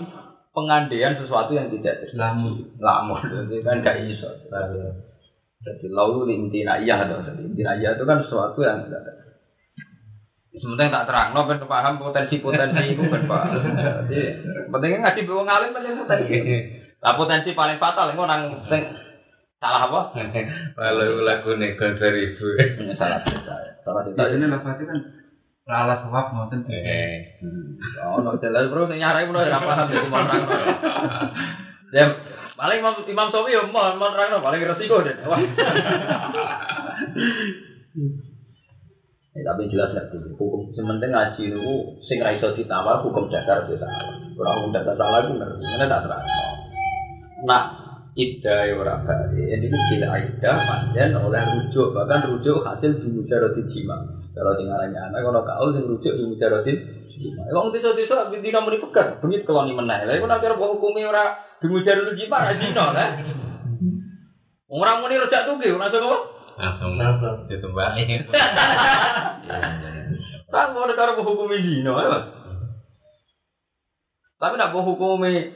[0.53, 2.77] pengandian sesuatu yang tidak terjadi lamun.
[2.77, 3.49] Lamun.
[3.49, 4.29] Itu kan gak iso.
[5.65, 9.24] Jadi lalu intina iya jadi intina iya itu kan sesuatu yang tidak
[10.55, 13.43] ada sementing tak terang no ben paham potensi potensi itu kan pak
[14.07, 14.39] jadi
[14.71, 16.37] pentingnya ngaji bawa ngalim aja potensi.
[17.03, 18.41] Lah potensi paling fatal itu nang
[18.71, 18.81] sing
[19.59, 20.15] salah apa?
[20.15, 22.47] Kalau lagu konser ibu.
[22.95, 24.23] salah cerita salah cerita.
[24.31, 24.99] Biasanya lapatnya kan
[25.67, 26.63] lalas wap ngoten.
[26.71, 27.43] Eh,
[28.07, 30.43] oh no jelas bro sing nyarai pun ora paham ya kumang terang
[31.91, 32.05] ya.
[32.55, 35.19] Paling imam imam Sofi ya mau mau terang paling resiko deh.
[35.27, 35.39] Wah.
[37.15, 37.27] Ya,
[39.45, 41.65] tapi jelas ya hukum sementing ngaji itu
[42.09, 44.09] sing ra iso ditawar hukum dasar itu salah.
[44.33, 45.61] Ora hukum dasar salah itu ngerti.
[45.61, 46.23] Ngene tak terang.
[47.45, 47.63] Nah,
[48.17, 49.05] ida ya ora.
[49.37, 54.01] Ini ku bila ida pancen oleh rujuk, bahkan rujuk hasil bimujarati jima.
[54.33, 56.73] Kalau sing arannya anak kalau kau sing rujuk bimujarati
[57.13, 57.45] jima.
[57.53, 60.09] Wong desa-desa dina muni pegat, bengi keloni meneh.
[60.09, 63.09] Lah iku nek ora hukumi ora bimujarati jima ra dina lah.
[64.73, 66.87] Wong ora muni rejak tuge, ora iso apa?
[66.87, 68.21] langsung ditumbahin.
[70.47, 72.19] Kan ngono karo hukumi dina ya.
[74.39, 75.51] Tapi nak hukumi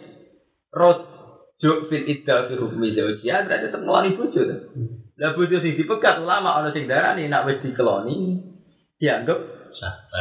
[0.76, 4.42] rojuk fil idda fi hukmi zawjiyah berarti tetep ngeloni bojo.
[4.44, 4.58] to.
[5.20, 8.44] Lah bojo sing dipegat ulama ana sing darani nak wis dikeloni
[9.00, 9.40] dianggap
[9.80, 10.12] Sah.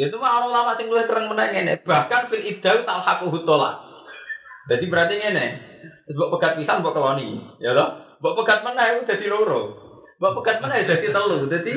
[0.00, 0.16] Itu.
[0.16, 3.84] Mah ana ulama sing luwih terang meneh ngene bahkan fil idda talhaquhu tolak.
[4.72, 5.46] Jadi berarti ngene.
[6.10, 8.09] Mbok pegat pisan mbok keloni, ya toh?
[8.20, 9.60] Mbok pegat meneh iku dadi loro.
[10.20, 11.48] Mbok pegat meneh dadi telu.
[11.48, 11.72] Dadi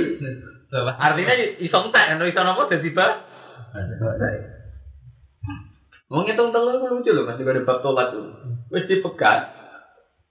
[0.76, 1.34] artinya
[1.64, 3.08] iso entek kan iso napa dadi ba
[6.12, 8.38] Mau ngitung telu itu lucu loh, masih ada bab tolak tuh.
[8.70, 9.50] Wis dipegat,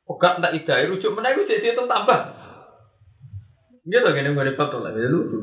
[0.06, 2.20] pegat tak idai, rujuk mana itu jadi itu tambah.
[3.82, 5.42] Dia tuh gini gue bab tolak, dia lucu.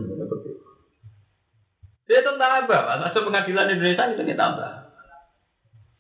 [2.08, 4.72] Dia itu tambah, masuk pengadilan Indonesia itu dia tambah.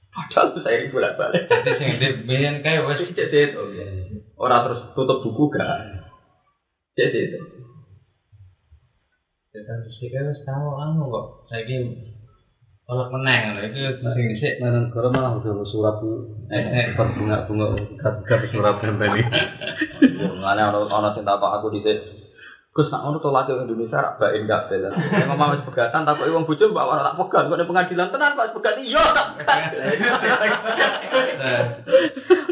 [0.08, 1.44] Padahal saya bolak balik.
[1.52, 3.64] Jadi sing di biyen kae wis Wes cek itu,
[4.40, 5.68] orang terus tutup buku gak?
[6.96, 7.40] Cek itu.
[9.50, 11.26] Kita terus iki wis tau anu kok.
[11.52, 11.76] Saiki
[12.90, 16.02] oleh meneng lho iki sing dhisik Mana negara malah udah surat
[16.50, 17.66] eh eh bunga bunga
[18.02, 19.22] kat surat tembeli.
[20.42, 22.19] Mana ono ono sing takok aku dhisik.
[22.80, 24.96] Gus nak ngono to lagi Indonesia rak bae enggak bela.
[24.96, 28.56] Nek ngomong wis pegatan takok wong bojo mbak ora tak pegat kok pengadilan tenan Pak
[28.56, 29.28] pegat iya tak.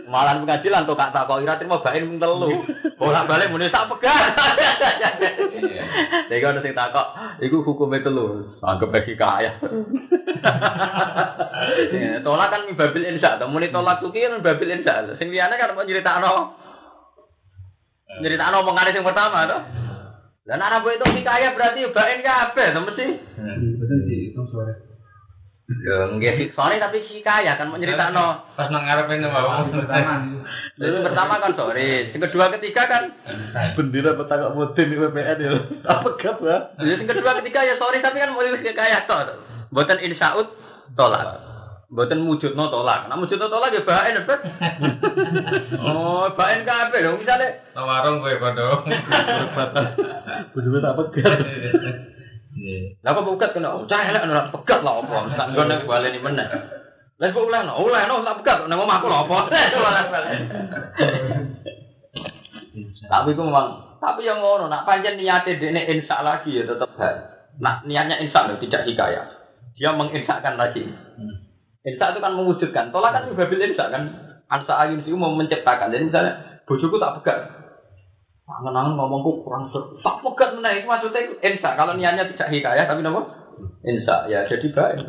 [0.12, 2.60] Malah pengadilan tuh kak takok ira terima bae mung telu.
[3.00, 4.36] Bolak balik muni tak pegat.
[6.28, 8.52] Jadi ono sing takok iku hukume telu.
[8.60, 9.56] Anggap bagi kaya.
[11.88, 15.08] Ya, Tolak kan babil insya, muni tolak tuh kan babil insya.
[15.18, 16.54] Sing liyane kan mau nyeritakno
[18.20, 19.87] nyeritakno omongane sing pertama toh.
[20.48, 23.06] Lah nek anak itu kaya berarti bain kabeh to mesti.
[23.84, 24.74] betul sih itu sore
[25.68, 28.56] Ya nggih sore tapi si kaya kan mau nyeritakno.
[28.56, 29.68] pas nang ngarepe mau.
[29.68, 30.40] pertama itu
[30.80, 33.04] Jadi pertama kan sore, yang kedua ketiga kan
[33.76, 35.52] Bendera petangak mudin di WPN ya.
[35.84, 36.58] Apa kat ya?
[36.80, 39.44] Jadi yang kedua ketiga ya sorry tapi kan mau kaya toh.
[39.76, 40.48] Buatan insyaut
[40.96, 41.47] tolak.
[41.88, 43.08] Buatan wujudno tolak.
[43.08, 44.42] Nah wujudno tolak ya bain bet.
[45.88, 48.84] Oh, bain kabeh dong misalnya Nang warung kowe padha.
[50.52, 51.40] Bendera tak pegat.
[53.06, 55.32] Lah kok bukat kena oh cah elek ora pegat lah apa.
[55.40, 56.48] Tak ngono baleni meneh.
[57.18, 59.38] Lah kok oleh no, oleh no tak pegat nang omahku lho apa.
[63.08, 66.92] Tapi ku memang tapi yang ngono nak pancen niate dekne insya lagi ya tetep.
[67.58, 69.26] Nak niatnya insya loh tidak hikayah.
[69.74, 70.86] Dia menginsyakan lagi.
[71.88, 72.92] Insya itu kan mewujudkan.
[72.92, 74.12] Tolak kan juga bil insya kan.
[74.52, 75.96] Ansa ayun sih mau menciptakan.
[75.96, 77.40] Jadi misalnya bojoku tak pegat.
[78.48, 79.96] Angen-angen ngomongku kurang seru.
[80.04, 81.80] Tak pegat meneh itu maksudnya itu insya.
[81.80, 83.24] Kalau niatnya tidak hikayah tapi nama
[83.88, 85.00] insya ya jadi baik.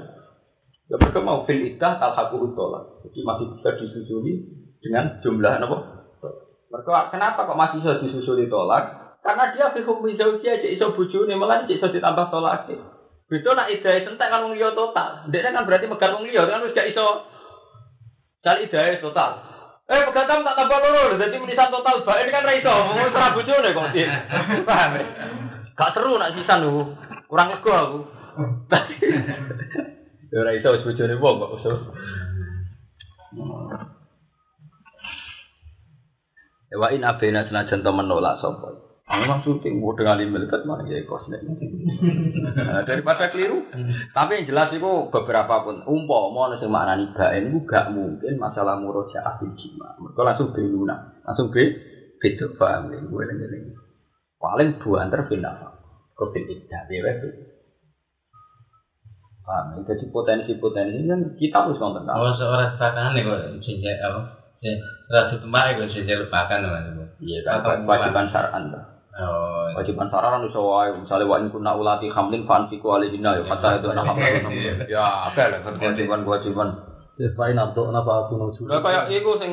[0.88, 3.02] Ya mereka mau fil idah talhaku tolak.
[3.06, 4.32] Jadi masih bisa disusuli
[4.78, 5.76] dengan jumlah apa?
[6.68, 9.18] Mereka kenapa kok masih bisa disusuli tolak?
[9.18, 12.70] Karena dia fi hukmi zaujiyah cek iso bojone malah cek iso ditambah tolak.
[13.28, 15.28] Beda nak idahe sentek kan wong liya total.
[15.28, 17.28] Ndek kan berarti megat wong liya kan wis gak iso
[18.40, 19.44] Cari idahe total.
[19.88, 22.72] Eh pegatan tak tambah loro, jadi menisan total bae ini kan ra iso.
[22.72, 24.08] Wong ora bojone kok Din.
[24.68, 25.04] Paham ya?
[25.76, 26.96] Gak seru nak sisan lho.
[27.28, 28.00] Kurang lega aku.
[30.28, 31.52] Ya ora iso wis bojone wong kok.
[36.68, 38.87] Ya wa in abena senajan to menolak sapa.
[39.08, 41.40] Memang syuting mau dengan milikat mana ya kos nek.
[41.40, 43.64] Nah, daripada keliru.
[44.12, 48.76] Tapi yang jelas itu beberapa pun umpama ana sing maknani baen iku gak mungkin masalah
[48.76, 49.96] murojaah bil jima.
[49.96, 51.72] Mergo langsung beluna, langsung be
[52.20, 53.64] beda paham ya gue eling
[54.36, 55.56] Paling dua antar pindah.
[56.12, 57.00] Kok pindah ya.
[59.48, 59.80] Paham, ya?
[59.88, 62.04] jadi potensi-potensi kan kita harus nonton.
[62.04, 64.20] Oh, seorang sepakan nih kok jenjak apa?
[65.08, 68.97] Rasa tempat kok jenjak lupakan teman Iya, kewajiban syar'an tuh.
[69.18, 73.82] Oh, Kewajiban syar'an itu wae, misalnya wa in kunna ulati hamlin fansiku alihina ya kata
[73.82, 74.46] itu anak hamlin.
[74.94, 76.68] Ya, apa lah kewajiban-kewajiban.
[77.18, 78.70] Ya paling nanto napa aku nuju.
[78.70, 79.50] Lah kayak iku sing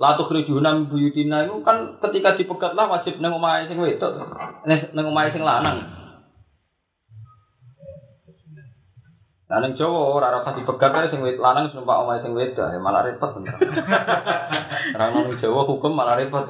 [0.00, 4.16] latu kerjuna buyutina itu kan ketika dipegat lah wajib nang omahe sing wedok.
[4.64, 5.84] Nek nang omahe sing lanang.
[9.46, 12.80] Nah ning Jawa ora ora dipegat ae sing wedok lanang numpak omahe sing wedok ya
[12.80, 13.36] malah repot.
[14.96, 16.48] Orang nang Jawa hukum malah repot.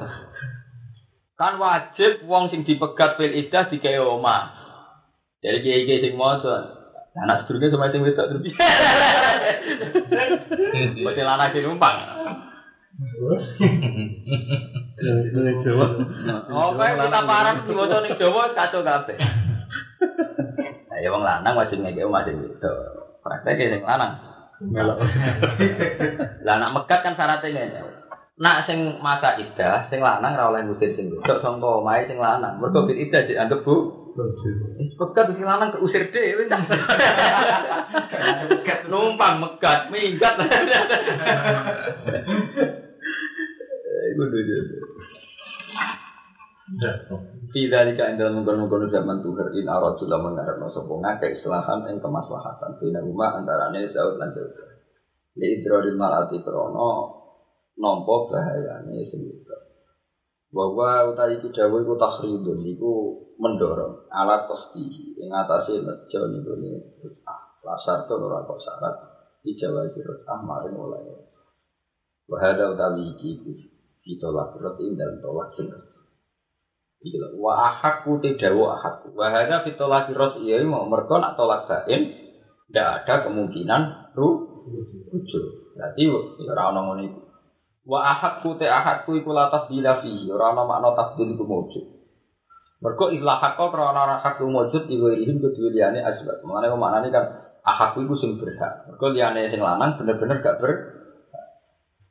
[1.37, 4.57] Kan wajib wong sing dipegat fil iddah digawe omah.
[5.45, 6.73] Jadi kiai-kiai sing maca
[7.13, 8.41] anak sedurunge sama sing wedok terus.
[11.05, 11.97] Mesti lanang sing numpang.
[15.61, 15.85] Jawa.
[16.49, 19.17] Oh, kayak kita parang di ning Jawa kacau kabeh.
[20.87, 22.73] Nah, ya wong lanang wajib ngeke omah sing wedok.
[23.21, 24.17] Prakteknya sing lanang.
[26.41, 28.06] Lah anak megat kan syaratnya ngene.
[28.37, 32.61] Nak sing masa idah, sing lanang ora oleh ngusir sing wedok sangka omahe sing lanang.
[32.61, 33.75] Mergo bil idah dianggap bu.
[34.77, 36.45] Wis pegat sing lanang keusir dhewe.
[38.45, 40.37] Megat numpang megat minggat.
[44.13, 44.57] Iku dulu.
[47.57, 51.97] Tidak jika ing dalam mengkono-mengkono zaman tuhar in arad sudah mengharapno sapa ngakeh islahan ing
[51.97, 54.53] kemaslahatan bina rumah antarane zaud lan zaud.
[55.41, 57.16] Li idroril malati krono
[57.77, 59.57] nampa bahayane sing itu.
[60.49, 62.91] Bahwa utai iku dawuh iku tahridun iku
[63.37, 66.53] mendorong alat pasti ing atase nejo niku
[67.27, 68.95] ah lasar to ora kok syarat
[69.45, 71.29] dijawa sirut ah maring oleh.
[72.27, 73.51] Wahada utawi iki iku
[74.03, 75.69] ditolak rot ing dalam tolak sing
[76.97, 79.13] Iki lho, wa ahakku tidawu ahakku.
[79.13, 82.09] Wa hadza fi tolaki iya mau mergo nak tolak bain
[82.73, 84.29] ndak ada kemungkinan ru
[85.13, 85.77] rujuk.
[85.77, 87.26] Berarti ya ora ono ngono.
[87.87, 91.85] Wa ahakku te ahakku iku latas bila fi ora ono makna tasdil iku wujud.
[92.83, 96.43] Mergo ilah hakko krana ora hak wujud iku ihim kedue liyane asbab.
[96.43, 98.91] Mane maknane kan ahakku iku sing berhak.
[98.91, 100.71] Mergo liyane sing lanang bener-bener gak ber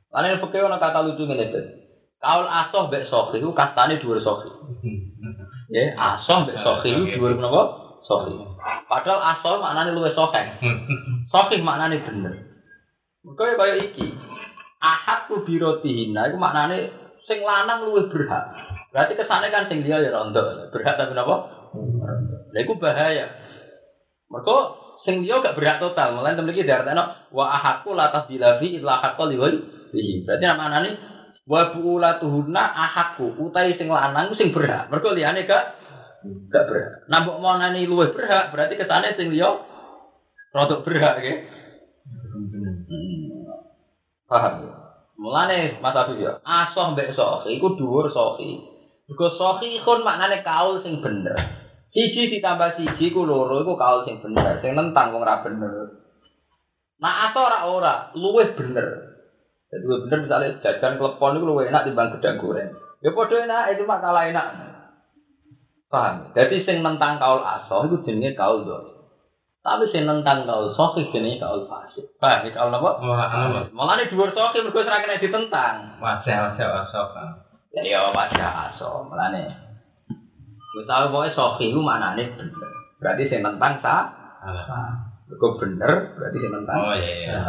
[0.07, 1.61] Lan fikih ono kata lucu ngene iki.
[2.17, 4.49] Kaul asoh mbek sohi ku kastane dhuwur sohi.
[5.69, 7.61] Ya, asoh mbek sohi ku dhuwur menapa?
[8.09, 8.33] Sohi.
[8.89, 10.57] Padahal asoh maknane luwih soheh.
[11.31, 12.33] Sohi maknane bener.
[13.21, 14.07] Mergo ya kaya iki.
[14.77, 16.93] Ahad ku birotihina iku maknane
[17.25, 18.45] sing lanang luwih berhak.
[18.93, 20.69] Berarti kesane kan sing liya ya rondo.
[20.69, 21.35] Berhak tapi napa?
[22.53, 23.25] Lah iku bahaya.
[24.29, 24.57] Mergo
[25.01, 26.13] sing liya gak berhak total.
[26.13, 29.59] Mulane temen iki diartekno wa ahadku latas dilafi illa haqqo liwali.
[30.23, 30.89] Berarti maknane
[31.47, 35.79] wa buulatuhunna ahakku utai sing lanang sing berhak mergo liyane gak
[36.51, 39.63] gak berhak nah mbok monani luwih berhak berarti kesane sing liya
[40.51, 41.37] rodok berhak nggih.
[44.27, 44.73] Paham ya
[45.17, 48.61] mulane Mas Abdul ya asoh mbek sohi iku dhuwur sohi
[49.07, 51.35] mergo sohi kon maknane kaul sing bener
[51.95, 56.03] siji ditambah siji ku loro iku kaul sing bener sing nentang wong ora bener
[57.01, 59.17] nah asoh ora ora luwih bener
[59.67, 62.71] Jadi bener misalnya jajan klepon itu lebih enak dibanding gedang goreng.
[63.03, 64.47] Ya podo enak, itu mah kalah enak.
[65.91, 66.31] Paham?
[66.31, 68.96] Jadi sing nentang kaul asoh itu jenenge kaul doi.
[69.67, 72.07] Tapi sing nentang kaul sohi jenenge kaul fasik.
[72.23, 72.47] Paham?
[72.47, 73.03] Ini kaul apa?
[73.75, 75.75] Malah ini dua sohi mereka serah kena ditentang.
[75.99, 77.35] Wajah wajah asoh kan.
[77.75, 79.03] Ya ya wajah asoh.
[79.11, 79.51] Malah nih.
[80.71, 82.71] Misal pokoknya sohi itu mana nih bener.
[83.03, 84.07] Berarti sing nentang sah.
[85.27, 86.77] Mereka bener, berarti sing nentang.
[86.79, 87.39] Oh iya iya.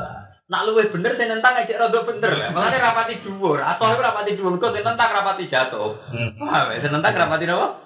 [0.51, 2.51] Nak luwih bener sing nentang aja rada bener.
[2.51, 3.63] Mulane rapati dhuwur.
[3.63, 5.95] Atau iku rapati dhuwur kok sing nentang rapati jatuh.
[6.35, 6.83] Paham ya?
[6.83, 7.79] Sing nentang rapati napa?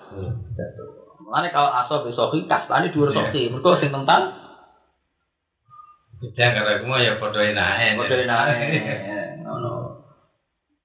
[0.56, 0.81] Jatuh.
[1.32, 3.48] Mulane kalau aso besok kastane dhuwur soki.
[3.48, 4.36] Mergo sing nentang
[6.36, 7.96] Jangan kata aku mau ya podo enake.
[7.96, 8.68] padha enake.
[9.40, 9.72] Ngono.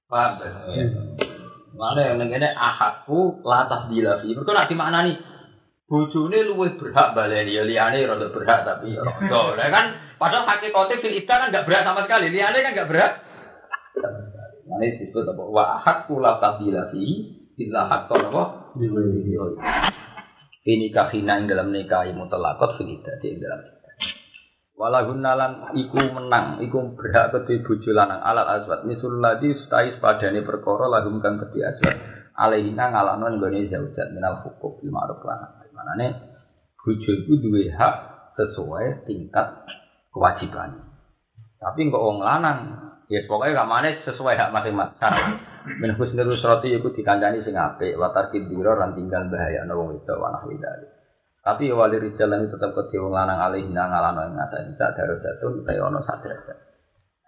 [0.08, 0.48] Paham ya?
[1.76, 4.32] Mulane yang ngene ahadku latah dilafi.
[4.32, 5.20] Mergo nak dimaknani
[5.84, 9.68] bojone luwih berhak baleni ya liyane rada berhak tapi ya rada.
[9.68, 9.86] Kan
[10.16, 12.32] padahal hakikate fil iddah kan enggak berhak sama sekali.
[12.32, 13.12] Liyane kan enggak berhak.
[14.64, 15.42] Nah, disebut apa?
[15.44, 17.04] Wa ahadku la tabdila fi
[17.60, 18.72] illa haqqan apa?
[20.68, 23.78] Ini kahina ing dalam nikahi mutlaqat fil iddati ing dalam.
[24.78, 30.44] Walahun nalan iku menang, iku berhak kedhe bojo lanang alal aswad misul ladzi stai padane
[30.46, 31.98] perkara lahum kang kedhe aswad
[32.38, 36.06] alaihina ngalano nggone zaujat minal hukum bil ma'ruf lan manane
[36.78, 37.94] bojo iku duwe hak
[38.38, 39.66] sesuai tingkat
[40.14, 40.78] kewajiban.
[41.58, 42.58] Tapi kok wong lanang
[43.10, 45.02] ya pokoknya kamane sesuai hak masing-masing.
[45.76, 49.92] Min husnul usrati iku dikancani sing apik, wa tarkid dira lan tinggal bahaya ana wong
[49.92, 50.56] wedok wa nahwi.
[51.44, 55.16] Tapi wali rijal lan tetep kedhe wong lanang alih nang ngalano ing ngata bisa daru
[55.20, 56.38] jatuh utawa ana sadar.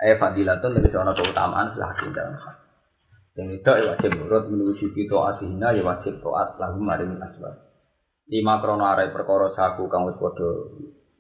[0.01, 2.57] Eh fadilatun tegese ana keutamaan lah dalam hak.
[3.39, 7.57] Yang itu ya wajib nurut menuju kita asihna ya wajib taat lagu maring aswad.
[8.29, 10.69] Lima krono arai perkara saku kang wis padha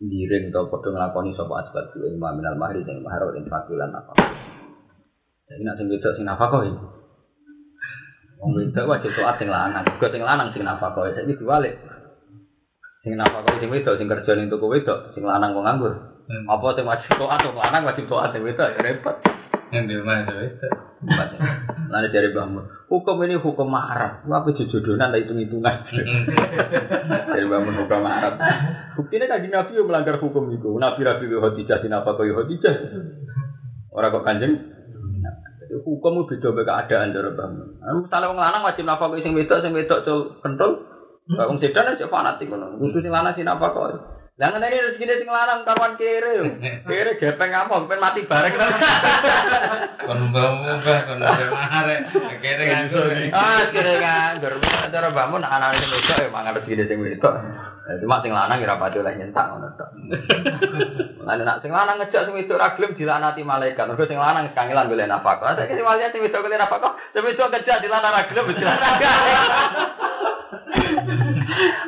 [0.00, 4.12] ngiring atau padha nglakoni sapa asbab ku ilmu minal mahri sing mahar ing fakilan apa.
[5.48, 6.99] Jadi nak sing wedok sing nafkah iki.
[8.40, 11.76] Wong wedok wajib taat sing lanang, juga sing lanang sing nafkah iki diwalik.
[13.04, 15.92] Sing nafkah sing wedok sing kerja ning toko wedok, sing lanang kok nganggur.
[16.48, 19.16] Apa sing wajib taat sing lanang wajib taat sing wedok ya repot.
[19.70, 20.34] Yang di rumah itu.
[21.90, 24.20] Lalu dari bangun, hukum ini hukum Arab.
[24.26, 25.86] Apa jodohan tak hitung hitungan.
[27.34, 28.34] dari bangun hukum Arab.
[28.98, 30.74] Buktinya tadi Nabi melanggar hukum itu.
[30.74, 32.74] Nabi Nabi Khadijah sin apa kau Khadijah.
[33.94, 34.79] Orang kok kanjeng.
[35.70, 37.78] Hukum itu beda beda keadaan dari bangun.
[37.78, 40.82] Misalnya orang lanang wajib nafkah sing wedok sing wedok cul kentul.
[41.30, 42.74] Wong sedan aja fanatik ngono.
[42.82, 44.18] Kudu sing lanang sing nafkah.
[44.40, 46.32] Lah ngene iki rezekine sing lanang karuan kere.
[46.88, 48.54] Kere gepeng apa ben mati bareng.
[50.08, 50.48] Kon mbah
[51.06, 52.00] kon arek.
[52.40, 53.04] Kere nganggur.
[53.36, 54.52] Ah, kere nganggur.
[54.90, 57.36] Cara bangun anak sing wedok ya mangan rezekine sing wedok.
[57.84, 59.90] Eh, Cuma sing lanang ya ora pati oleh nyentak ngono tok.
[61.30, 63.86] Lah nek sing lanang ngejak sing wedok ra gelem dilaknati malaikat.
[63.86, 65.54] Mergo sing lanang kangelan golek nafkah.
[65.54, 69.04] Saiki sing malaikat sing wedok golek nafkah, sing wedok ngejak dilaknati ra gelem dilaknati.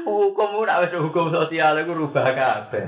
[0.06, 2.84] Hukum ora wis hukum sosial iku rubah kabeh.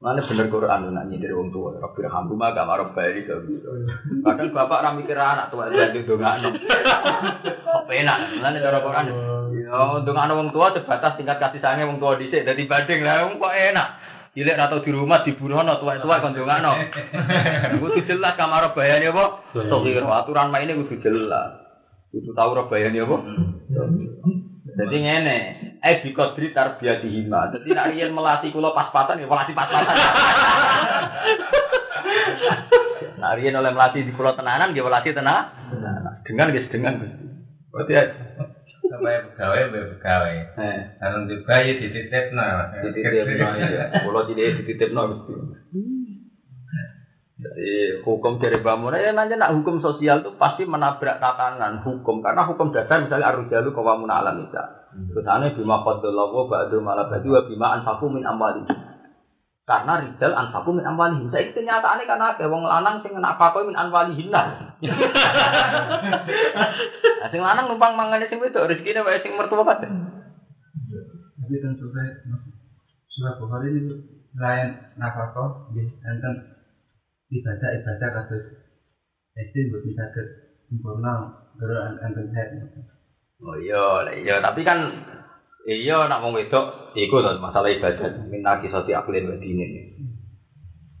[0.00, 3.36] Mana bener Quran nak nyindir wong tua, Rabbi hamdu mah gak marah bayi gitu.
[4.24, 6.56] Kadang bapak ra mikir anak tua jadi dongakno.
[7.84, 8.18] Apa enak?
[8.40, 9.12] Mana cara Quran?
[9.52, 13.52] Yo dongakno wong tua sebatas tingkat kasih sayangnya wong tua dhisik dadi banding lah kok
[13.52, 13.88] enak.
[14.30, 16.72] Cilik atau di rumah dibunuhno tua-tua kon dongakno.
[17.82, 19.42] Kudu jelas kamar bayane apa?
[19.50, 21.66] Sokir aturan maine kudu jelas.
[22.14, 23.16] Kudu tahu bayane apa?
[24.70, 25.38] Jadi ngene,
[25.82, 27.50] eh di kodri tarbiyah dihima.
[27.50, 29.96] Jadi nak riyen melatih kula pas-pasan ya melatih pas-pasan.
[33.20, 35.50] Nak riyen oleh melatih di kula tenanan ya melatih tenang.
[36.22, 37.02] Dengan guys dengan.
[37.74, 38.02] Berarti ya
[38.90, 40.36] Sampai pegawai, sampai pegawai.
[40.98, 42.48] Kalau di bayi dititipno.
[42.82, 43.84] dititipno ya.
[44.02, 45.32] Kula tidak dititipno mesti.
[47.40, 52.44] Jadi hukum dari bangun ya nanya nak hukum sosial itu pasti menabrak tatanan hukum karena
[52.44, 54.84] hukum dasar misalnya arrujalu kawamun alam misal.
[54.92, 58.68] Terus aneh bima qadallahu ba'du malah ba'du wa bima anfaku min amwali.
[59.68, 61.30] Karena rijal anfaku min amwali.
[61.30, 64.74] Saya itu kenyataannya karena ada wong lanang sing nafkah min amwali hinna.
[67.20, 69.90] Nah, sing lanang numpang mangane sing wedok rezekine wae sing mertua kabeh.
[71.38, 72.08] Tapi kan surah
[73.12, 73.92] surah Bukhari ini
[74.34, 76.34] lain nafkah di enten
[77.30, 78.42] ibadah ibadah kasus
[79.36, 80.22] SD buat bisa ke
[80.66, 82.48] sempurna baru enten head.
[83.40, 84.84] Oh iya, iya, tapi kan
[85.68, 89.92] iya nak wong wedok iku to masalah ibadah minta kisati aklin wa dinin.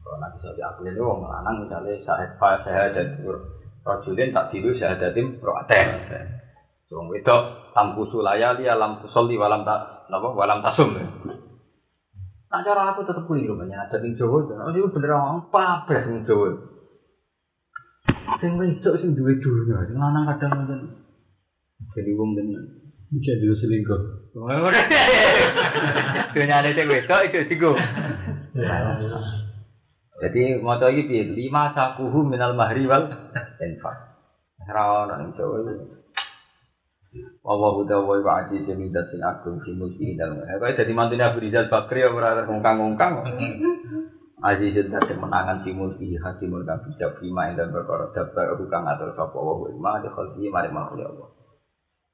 [0.04, 3.24] Kalau nak kisati aklin itu wong lanang misalnya sahat fa syahadat
[3.80, 5.88] rajulin tak dilu syahadatim ro'aten.
[6.92, 10.92] Wong wedok tamku sulaya li alam kusolli walam tak napa walam tasum.
[12.50, 14.42] Nah cara aku tetep keliru banyak ada ning Jawa.
[14.42, 16.50] Oh itu bener orang pabres ning Jawa.
[18.42, 20.80] Sing wedok sing duwe dunya, lanang kadang ngoten.
[21.94, 22.34] Jadi wong.
[23.10, 24.00] Bisa dulu selingkuh.
[26.34, 27.74] Dunia ada sing wedok itu singgung.
[30.20, 31.22] Jadi mau iki piye?
[31.34, 33.10] Lima sakuhu minal mahri wal
[33.58, 33.96] infak.
[34.62, 35.98] Ora ono ning Jawa iki.
[37.42, 40.46] Allah udah wa wa aji jamidat sing agung sing mulki dalem.
[40.46, 43.26] Eh kok dadi mantune Abu Rizal Bakri ora ngongkang-ngongkang.
[44.46, 49.10] Aziz dadi menangan si mulki hakimul kang bijak bima ing dalem perkara dabar kang atur
[49.18, 51.39] sapa wa wa ma de khalqi mari makhluk Allah.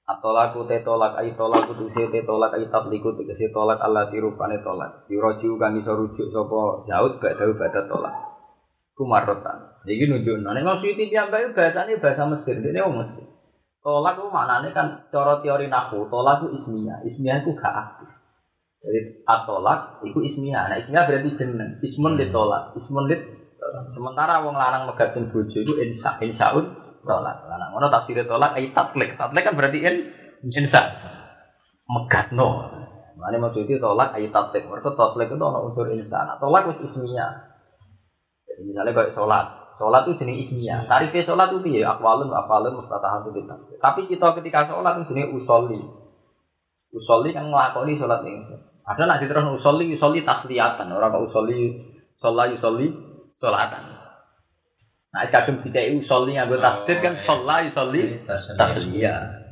[0.07, 4.62] Atolaku te tolak ai tolak kudu se te tolak ai tabliku tegese tolak Allah dirupane
[4.62, 5.02] tolak.
[5.11, 8.14] Dirojiu kang iso rujuk sapa Daud gak Daud badat tolak.
[8.94, 9.82] Kumarotan.
[9.82, 13.26] Iki nunjukno nek maksud iki piyambake bahasane bahasa Mesir, dene wong Mesir.
[13.82, 18.09] Tolak itu maknanya kan cara teori nahu, tolak itu ismiyah, ismiyah itu gak aktif.
[18.86, 23.26] Jadi atolak itu ismiyah, nah ismiyah berarti jeneng, ismun ditolak, ismun dit
[23.90, 27.46] sementara wong lanang megatin bojo itu insya insyaun tolak.
[27.46, 29.96] Lanang ngono tafsir tolak ai tatlik, tatlik kan berarti in
[30.42, 30.82] insya.
[31.86, 32.76] megatno.
[33.16, 34.68] Mane maksudnya tolak ayat tatlik.
[34.68, 36.36] Mereka tatlik itu ana unsur insan.
[36.36, 37.57] Tolak wis ismiyah.
[38.44, 39.46] Jadi misalnya kayak sholat.
[39.80, 40.84] Sholat itu jenis ismiyah.
[40.84, 43.40] Tarifnya sholat itu ya akwalun, afalun, mustatahat itu
[43.80, 45.80] Tapi kita ketika sholat itu jenis usolli.
[46.92, 48.57] Usolli kan ngelakoni sholat ini.
[48.84, 50.92] Ada nak terus usolli, usolli tasliyatan.
[50.92, 51.72] Orang kok usolli,
[52.20, 52.92] sholat, usolli,
[53.40, 53.95] sholatan.
[55.16, 59.46] Nah, kadang tidak usolli nganggo tasdid kan sholat, usolli, tasliyah.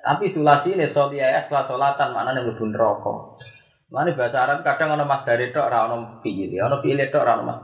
[0.00, 3.40] Tapi sulasi ini soli ayat setelah solatan mana nih mlebu rokok.
[3.92, 7.32] Mana bahasa Arab kadang ono mas dari tok ora ono pilih, ono pilih tok ora
[7.36, 7.58] ono mas.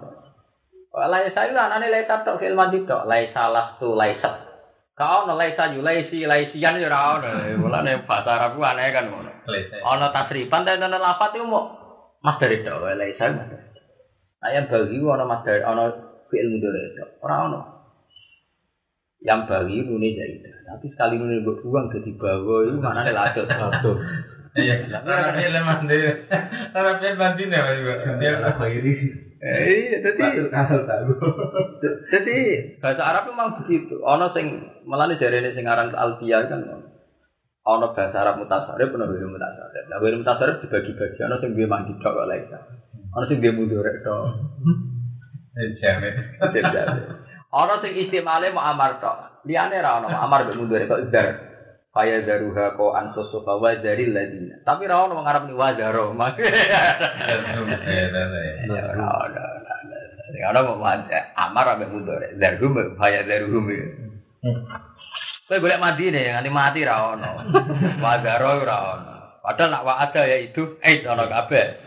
[0.96, 4.48] Lai saya lah anane lai tok fil mandi tok, lai salah tu lai sat.
[4.96, 7.30] Kau ono lai sayu, lai si, lai sian ya ora ono.
[7.56, 9.12] Mulane bahasa Arab ku aneh kan.
[9.12, 11.72] Ono tasrifan tapi ono lafat itu mau
[12.20, 13.48] mas dari tok, lai sayu mas.
[14.44, 17.60] Ayam bagi ono mas dari ono fil mudore tok, ora ono.
[19.24, 20.56] Yang bagi nuni jaidah.
[20.70, 23.92] Tapi sekali nuni buat buang jadi bawa itu mana nih lacot satu.
[24.56, 25.64] Iya, orang film
[27.20, 27.94] mandi nih mas juga.
[28.16, 28.92] Dia apa ini?
[29.36, 31.12] Eh, jadi Kasar tahu.
[32.12, 32.36] jadi
[32.80, 34.00] bahasa Arab memang begitu.
[34.00, 36.64] Ono sing malah nih jari sing aran alfiyah kan.
[37.66, 39.84] Ono bahasa Arab mutasarif, ono bahasa mutasarif.
[39.92, 41.20] Nah, bahasa mutasarif dibagi-bagi.
[41.20, 42.48] Ono sing dia mandi kok lain.
[43.12, 44.00] Ono sing dia mudorek
[45.56, 45.72] tok.
[45.80, 46.14] Jamet.
[47.56, 49.48] Ono sing istimale mau amar tok.
[49.48, 51.26] Liane ra ono amar mbek mudorek kok dar.
[51.96, 54.60] Kaya daruha ko ansusu wa dari ladina.
[54.66, 56.12] Tapi ra ono ngarep ni wazaro.
[56.12, 56.36] Mak.
[58.66, 59.46] Ya ora.
[60.36, 60.82] Ya mau
[61.38, 62.36] amar ambek mudorek.
[62.36, 63.70] Darhum kaya daruhum.
[65.46, 67.30] Kowe golek mandi nih, nganti mati ra ono.
[68.04, 69.14] Wazaro ora ono.
[69.46, 71.85] Padahal nak wa ada ya itu eh ono kabeh.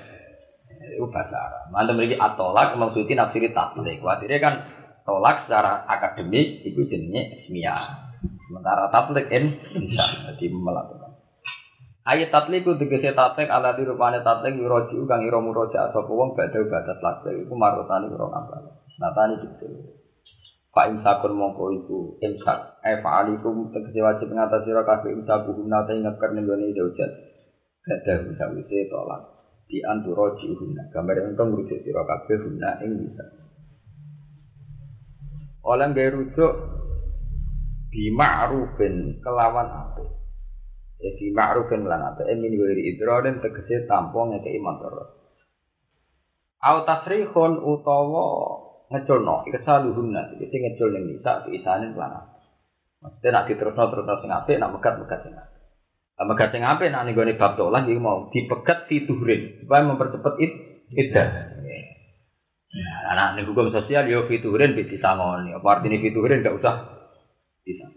[0.95, 1.63] Itu bahasa Arab.
[1.69, 4.01] Mantu memiliki atolak maksudnya nafsiri tablik.
[4.01, 4.53] Khawatirnya kan
[5.05, 8.09] tolak secara akademik itu jenisnya ismiyah.
[8.49, 10.33] Sementara tablik in insan.
[10.33, 11.21] Jadi melakukan.
[12.09, 16.33] Ayat tablik itu tegese tablik ala di rupanya tablik yuroji kang iro muroja atau wong
[16.33, 18.81] badhe badat tablik iku marotani iro ngambal.
[18.97, 19.93] Natani gitu.
[20.69, 22.81] Pak imsakun mongko iku imsak.
[22.85, 27.11] Eh fa'alikum tegese wajib ngatasi sira kabeh imsak guna ta ingkar ning gone jaujat.
[27.85, 29.38] Gadah usawise tolak.
[29.69, 30.89] Di anturo jihuna.
[30.89, 33.21] Gambar yang ngurusi sira kabeh guna ing bisa.
[35.61, 36.53] Oleh gaya rujuk
[37.93, 40.01] di ma'rufin kelawan apa?
[40.97, 42.25] Ya di ma'rufin lan apa?
[42.25, 45.13] Emin wiri idrorin tegese tampung ngekei motor.
[46.65, 48.25] Au tasrihun utawa
[48.89, 52.39] ngeculno ikesaluhunna iki ngecul ning nisa diisane lan apa?
[52.99, 55.58] Maksudnya nak diterusno terusno sing apik, nak megat megat sing apik.
[56.19, 60.35] Lah megat sing apik nak ning gone bab tolak iki mau dipegat fiturin supaya mempercepat
[60.43, 60.51] it
[60.91, 61.27] iddah.
[62.69, 65.55] Nah, anak ning hukum sosial yo fiturin bisa disangoni.
[65.55, 66.75] Apa artinya fiturin enggak usah
[67.63, 67.87] bisa.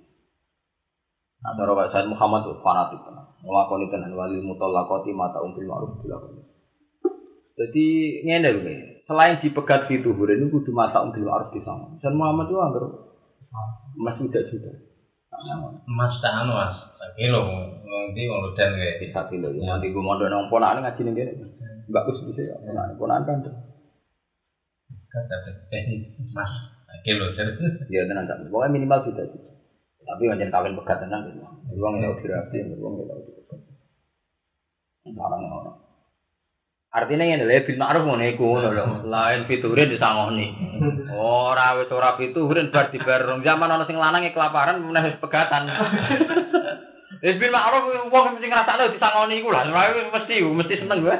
[1.42, 3.26] Nah, cara Pak Said Muhammad itu fanatik tenan.
[3.42, 6.46] Nglakoni tenan wali mutallaqati mata umbil ma'ruf dilakoni.
[7.58, 7.86] Jadi
[8.22, 8.78] ngene lho nih.
[9.10, 11.98] Selain dipegat fiturin itu kudu mata umbil ma'ruf disangoni.
[11.98, 12.86] Said Muhammad itu anggar
[13.98, 14.74] Mas sudah sudah.
[15.90, 17.42] Mas tak anu mas, lagi lo
[17.82, 19.74] nanti mau dan kayak Bisa kilo ya.
[19.74, 21.32] Nanti gue mondok nang ponakan ngaji ning kene.
[21.90, 22.55] Bagus bisa ya.
[22.62, 23.55] Ponakan ponakan kan.
[25.12, 25.36] kata
[25.68, 26.48] teknik mas,
[26.88, 27.53] lagi lo jadi
[27.90, 28.38] Ya tenan tak.
[28.46, 29.53] Pokoknya minimal sudah sudah.
[30.03, 31.42] Tapi wajan kawin pegat tenan gitu.
[31.74, 33.61] Uang ya dirapi, uang ya dipegat.
[35.12, 35.70] Barang ono.
[36.92, 38.84] Artinya ngene lho, bil ma'ruf ngono iku ngono lho.
[39.09, 40.46] Lain fiturin disangoni.
[41.12, 45.16] Ora wis ora fiturin bar dibar rong zaman ana sing lanang e kelaparan meneh wis
[45.16, 45.72] pegatan.
[47.22, 49.70] Wis bil ma'ruf wong mesti ngrasakno disangoni iku lah.
[49.70, 51.16] Wis mesti mesti seneng gue.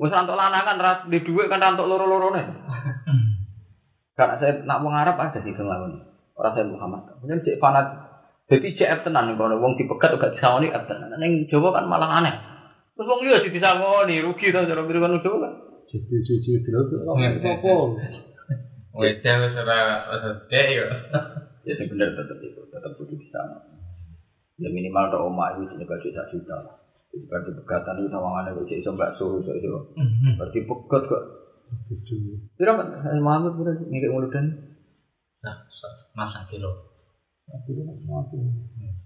[0.00, 2.40] Wis rantuk lanang kan ra di dhuwit kan rantuk loro-lorone.
[4.16, 6.00] Karena saya nak wong Arab ada sih sing lakoni.
[6.32, 7.04] Ora saya Muhammad.
[7.20, 7.84] Mungkin cek fanat.
[8.48, 11.20] Jadi cek tenan kono wong dipegat gak disangoni tenan.
[11.20, 12.32] Ning Jawa kan malah aneh.
[12.96, 15.52] Terus wong liya disangoni rugi to cara kan Jawa kan.
[15.92, 17.44] Jadi cuci terus Iya.
[17.52, 19.04] apa?
[19.04, 20.86] wis ora ora dek yo.
[21.62, 23.71] Ya bener tetep itu, tetep kudu disangoni.
[24.60, 26.56] Ya minimal tok omah iki sing gaji sak juta.
[27.12, 29.80] Jadi kan dipegatan itu sawangane kok iso bakso iso iso.
[30.36, 31.22] Berarti pegat kok.
[32.56, 32.88] Pira kan
[33.20, 34.44] Muhammad pura ngikik muludan.
[35.44, 35.56] Nah,
[36.12, 36.68] mas kilo.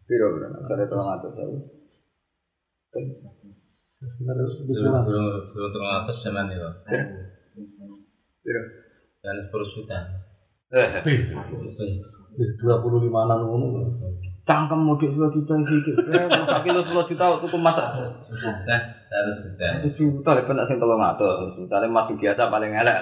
[0.06, 0.46] Pira pira.
[0.66, 1.58] Sare tolong atus saya.
[4.66, 5.24] Belum belum
[5.54, 6.70] belum terlalu atas zaman itu.
[8.42, 8.62] Pira.
[9.22, 9.98] Dan sepuluh juta.
[10.74, 11.02] Eh,
[12.60, 13.46] Dua puluh lima enam.
[14.46, 15.92] Cangkem mudik 10 juta iki.
[16.16, 17.86] Eh, sak kilo 10 juta tuku masak.
[18.30, 18.76] Juta.
[19.58, 21.02] Satu juta lek penak sing tolong.
[21.58, 22.96] Misalnya masih biasa paling elek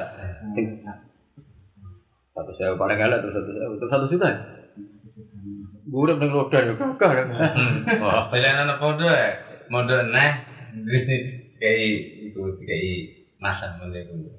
[2.35, 4.27] satu sewa paling elek terus satu sewa terus satu juta.
[4.27, 4.39] ya?
[5.95, 7.31] Urip ning roda yo gagah.
[8.03, 9.29] Wah, pilihan apa tuh ya?
[9.71, 10.31] Mondok neh,
[11.63, 11.79] kayak
[12.27, 13.01] itu kayak
[13.39, 14.35] masa mondok itu.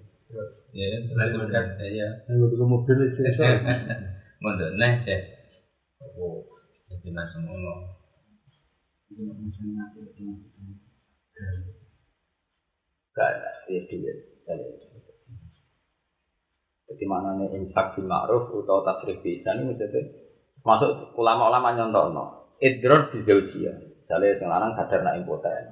[0.75, 2.07] Ya, terus kan ya.
[2.27, 3.21] Yang udah mobil itu.
[4.43, 5.17] Mondok neh ya.
[6.19, 6.43] Oh,
[6.95, 7.73] jadi masa ngono.
[13.15, 13.31] Gak
[13.67, 14.17] ya duit.
[16.85, 20.05] Jadi mana nih infak bil ma'ruf atau tasrif bisa ini maksudnya?
[20.61, 23.73] Masuk ulama-ulama nyontono idror di zaujia.
[23.75, 25.65] Misalnya sing lanang sadar nak impoten.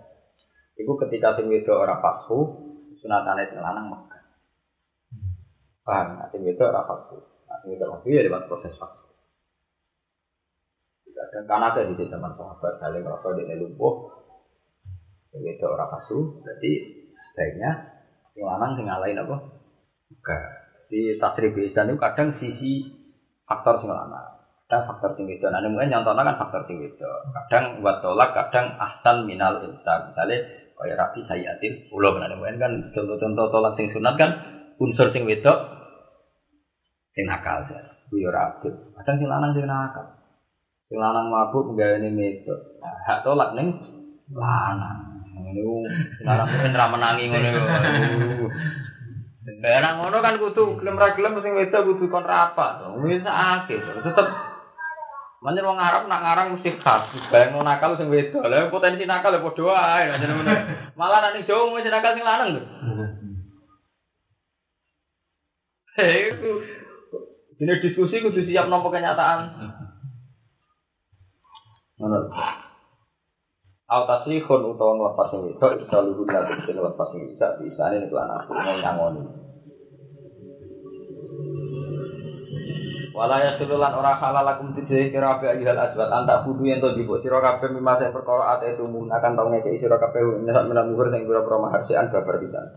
[0.74, 2.50] Itu ketika sing wedok ora pasfu
[2.98, 4.24] sunatane sing lanang mekah
[5.86, 6.08] paham?
[6.18, 9.03] Nak sing wedok ora pasfu nak sing wedok pasfu ya lewat proses pasfu
[11.14, 13.94] dan karena ada di zaman sahabat saling merasa di lumpuh.
[15.34, 16.72] Sing wedok ora pasfu berarti
[17.34, 17.72] sebaiknya
[18.38, 19.36] sing lanang sing ngalahin apa?
[20.14, 20.44] Mekah
[20.94, 22.86] di tasrif ihsan itu kadang sisi
[23.50, 24.46] faktor sing lanang.
[24.70, 25.50] Kadang faktor sing wedok.
[25.50, 27.34] Nah mungkin nyontohnya kan faktor sing wedok.
[27.34, 30.14] Kadang buat tolak kadang ahsan minal insan.
[30.14, 30.38] Misalnya
[30.78, 31.90] kayak rapi sayatin.
[31.90, 34.32] Ulo nah mungkin kan contoh-contoh tolak sing sunat kan
[34.78, 35.58] unsur sing wedok
[37.18, 37.82] sing nakal ya.
[38.14, 38.70] Yo rapi.
[38.70, 39.66] Kadang sing lanang sing
[40.94, 43.82] sing lanang mabuk nggawe wedok nah, hak tolak ning
[44.30, 45.90] lanang ngono
[46.22, 47.50] lanang mungkin ra menangi ngono
[49.44, 52.80] Lah nang ngono kan kudu gelem ra gelem sing wedok kudu kon rapat.
[53.04, 53.76] Wis akeh.
[53.76, 54.28] Tetep
[55.44, 57.12] Manjen wong Arab nak ngarang mesti khas.
[57.28, 58.48] Bayang nakal sing wedok.
[58.48, 60.54] Lah potensi nakal ya padha ngono.
[60.96, 62.62] Malah nek ning Jawa nakal sing lanang lho.
[66.00, 66.32] Hei,
[67.60, 69.83] ini diskusi kudu siap nampa kenyataan.
[72.02, 72.20] Ngono.
[73.84, 78.32] Autasrihun utawa nglepas sing wedok itu selalu guna tegese nglepas sing bisa bisa ini kelan
[78.32, 79.22] aku nyangoni.
[83.14, 86.98] Wala ya sululan ora halal lakum tidhe kira ape ayyuhal asbat anta kudu yen to
[86.98, 90.90] jibuk sira kabeh mimase perkara ate itu mun akan tau ngekeki sira kabeh nek menak
[90.90, 92.74] muhur sing pira-pira mahar sean babar pisan.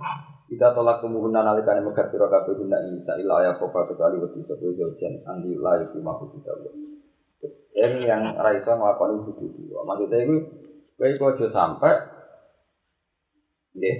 [0.53, 5.25] Kita tolak kumuhuna nalikane megat sira kabeh guna isa ila ya kecuali wedi sepuh jojen
[5.25, 6.53] andi layu di mahfud kita.
[7.77, 9.69] Yang yang ra iso nglakoni kudu.
[9.85, 10.37] Maksudnya iku
[10.97, 11.93] kowe iku aja sampe
[13.77, 13.97] nggih.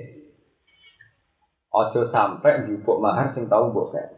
[1.77, 4.17] Aja sampe njupuk mahar sing tau mbok kek.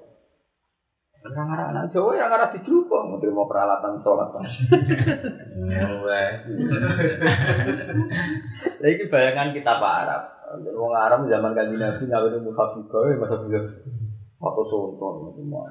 [1.18, 4.30] Orang arah anak Jawa yang arah dijupuk, mau terima peralatan sholat.
[8.78, 10.22] Lagi bayangan kita Pak Arab.
[10.78, 13.61] Wong Arab zaman kanji Nabi ngawin mushaf juga, ya masa bisa
[14.38, 15.66] foto sonton semua.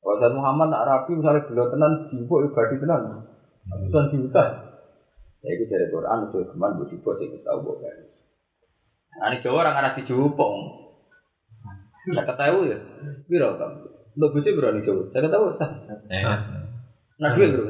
[0.00, 3.28] Kalau saya Muhammad nak rapi misalnya beliau tenan jibuk ibadi tenan,
[3.68, 4.44] bukan juta.
[5.44, 8.08] Ya itu dari Quran itu ke mana bu sih kita tahu bukan.
[9.20, 10.52] Nah ini Jawa orang arah dijupuk.
[12.16, 12.80] Saya ketahui ya,
[13.28, 13.92] biro kamu.
[14.16, 15.04] Lo bujuk berani coba.
[15.12, 15.44] Saya tahu.
[17.20, 17.68] Nah duit bro.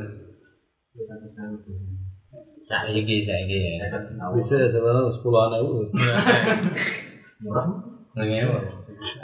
[2.70, 3.90] Saiki saiki ya.
[4.38, 5.82] Bisa sebenarnya sepuluh anak itu.
[8.14, 8.58] Ngewe.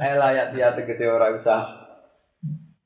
[0.02, 1.85] Eh layak dia tegese ora usah.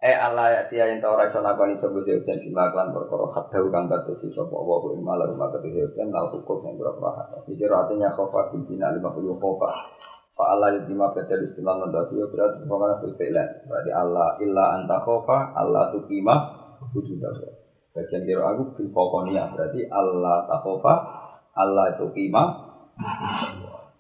[0.01, 3.85] Eh Allah ya dia yang tahu rasa lakoni coba jauh dan simaklan perkara hatta kang
[3.85, 7.45] batasi sapa wa ku malah rumah ketemu dan nal hukum yang berapa hak.
[7.45, 9.69] Jadi artinya khofa bina lima puluh khofa.
[10.33, 13.49] Fa Allah yang lima betul istilah nandasi ya berarti pokoknya filfilan.
[13.69, 16.37] Berarti Allah illa anta khofa Allah tu kima
[16.97, 17.61] wujud Allah.
[17.93, 20.95] Bagian kira aku bil pokoknya berarti Allah takhofa
[21.61, 22.45] Allah itu kima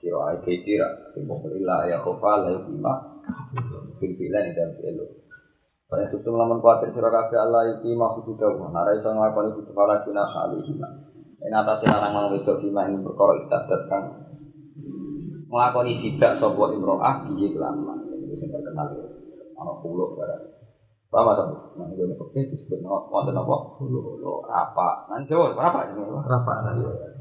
[0.01, 3.21] kira kira simbol illa ya khofa la kima
[4.01, 5.20] filfilan itu
[5.91, 5.97] elo.
[5.99, 8.71] Pada tutung lamun kuatir sira kabeh Allah iki mahfud dawa.
[8.71, 10.89] Nara iso nglakoni kudu fala guna kali hina.
[11.43, 14.05] Ing atase larang mang wedok bima ing perkara ibadat kang
[15.51, 18.07] nglakoni sidak sapa imro'ah piye kelaman.
[18.07, 19.05] Ini sing terkenal ya.
[19.59, 20.63] Ana pulau barang.
[21.11, 21.43] Paham ta?
[21.75, 23.55] Nang ngene kok disebut wonten apa?
[23.83, 25.11] Pulau apa?
[25.11, 25.91] Nang Jawa berapa.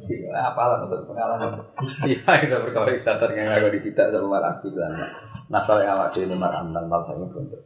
[0.06, 1.58] Iya, apa lah untuk pengalaman.
[2.06, 4.94] Iya, itu perkara ibadat yang aku disidak sama malah bilang.
[5.50, 7.62] Nasal yang awak dhewe marang nang mal saking bentuk.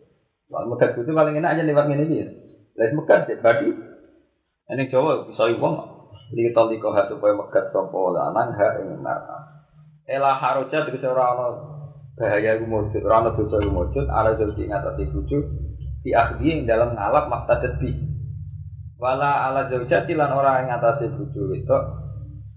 [0.52, 2.28] Wah, megat itu paling enak aja lewat ini dia.
[2.76, 3.70] Lewat megat ya, berarti
[4.74, 5.76] ini Jawa bisa uang.
[6.34, 9.38] Li taliko ha supaya megat sapa lanang ha ing mar'a.
[10.10, 11.48] Ela haroja tegese ora ana
[12.18, 15.38] bahaya iku mujud, ora ana dosa iku mujud, ala jadi ngatasi bojo
[16.04, 17.92] di akhdi ing dalam ngalap maktadat bi.
[19.00, 21.78] Wala ala zaujati lan ora ing ngatasi bojo itu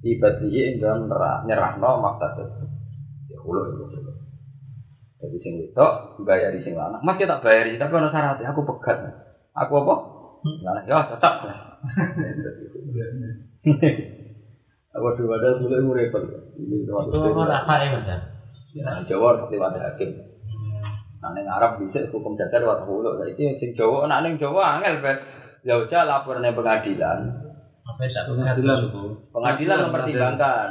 [0.08, 1.10] ibadihi ing dalam
[1.46, 2.48] nyerahno maktadat.
[3.30, 4.05] Ya ulo itu.
[5.16, 7.00] Jadi sing wedok bayari sing lanang.
[7.00, 9.00] Mas ya tak bayari, tapi ono syaratnya aku pegat.
[9.56, 9.94] Aku apa?
[10.60, 11.34] Lanang ya tetap.
[14.96, 16.24] Aku dua ada dulu yang repot.
[16.56, 18.16] Ini Itu apa ya mas ya?
[18.76, 20.20] Nah, Jawa harus lewat hakim.
[21.16, 23.16] Nah, neng Arab bisa hukum dasar waktu hulu.
[23.24, 25.18] Jadi sing Jawa, nak neng Jawa angel bet.
[25.64, 27.18] Zauja lapor ning pengadilan.
[27.88, 28.78] Apa ya satu Pengadilan.
[29.32, 30.68] Pengadilan mempertimbangkan.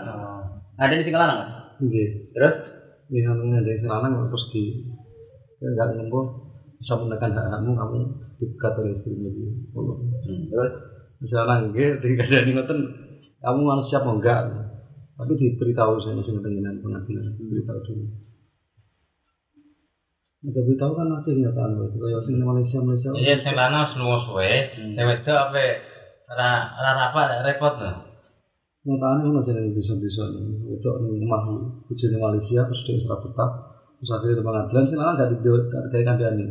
[0.78, 1.38] Ada di sing lanang.
[1.42, 1.52] Mas?
[1.82, 2.08] Nggih.
[2.32, 2.56] Terus
[3.06, 4.64] Namanya dari serangan terus di
[5.62, 6.26] ya enggak nembo
[6.82, 7.98] bisa menekan hak hakmu kamu
[8.42, 9.50] dipegat oleh istrimu dia.
[9.78, 9.98] Allah.
[10.50, 10.74] terus
[11.24, 12.80] Misalnya nggih ketika ada ngoten
[13.40, 14.42] kamu harus siap mau enggak.
[15.16, 18.06] Tapi diberitahu saya masih dengan pengadilan diberitahu dulu.
[20.46, 23.10] Ada beritahu kan nanti kenyataan itu kayak sing Malaysia Malaysia.
[23.18, 25.64] Iya, sing lanang wis lunga suwe, sing wedok apa
[26.30, 28.15] ora ora apa repot no.
[28.86, 30.30] Kan ada yang bisa-bisa
[30.70, 31.42] itu rumah
[31.90, 33.50] bujuni Malaysia terus dia serap betah
[33.98, 36.46] terus akhirnya di pengadilan sih lanang gak di gak kayak kandani.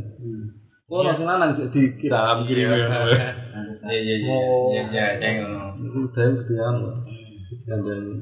[0.90, 1.14] Oh, Iya.
[1.14, 2.68] langsung lanang dikiram kirim.
[3.84, 4.34] Iya iya iya.
[4.34, 4.66] Oh.
[4.72, 5.62] Iya iya ceng ngono.
[5.78, 6.94] Itu udah kebiasaan loh.
[7.70, 8.14] Kandani.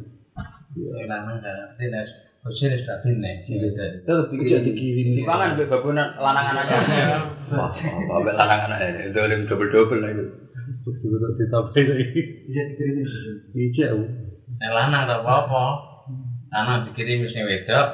[0.77, 2.05] Sing lanang kan nek
[2.45, 3.33] bojone sudah bine.
[4.05, 5.07] Terus dikira dikirim.
[5.17, 6.79] dipangan babunan lanang anaknya.
[7.57, 7.73] Wah,
[8.21, 9.09] mbek lanang anaknya.
[9.15, 10.25] Dolim double-double lah itu.
[10.83, 12.21] Betul-betul ditambahin lagi.
[12.47, 13.07] Bisa dikirimin.
[13.55, 13.89] Iya.
[14.59, 15.65] Nek lanang tak apa-apa.
[16.51, 17.87] Lanang dikirim sing wedok.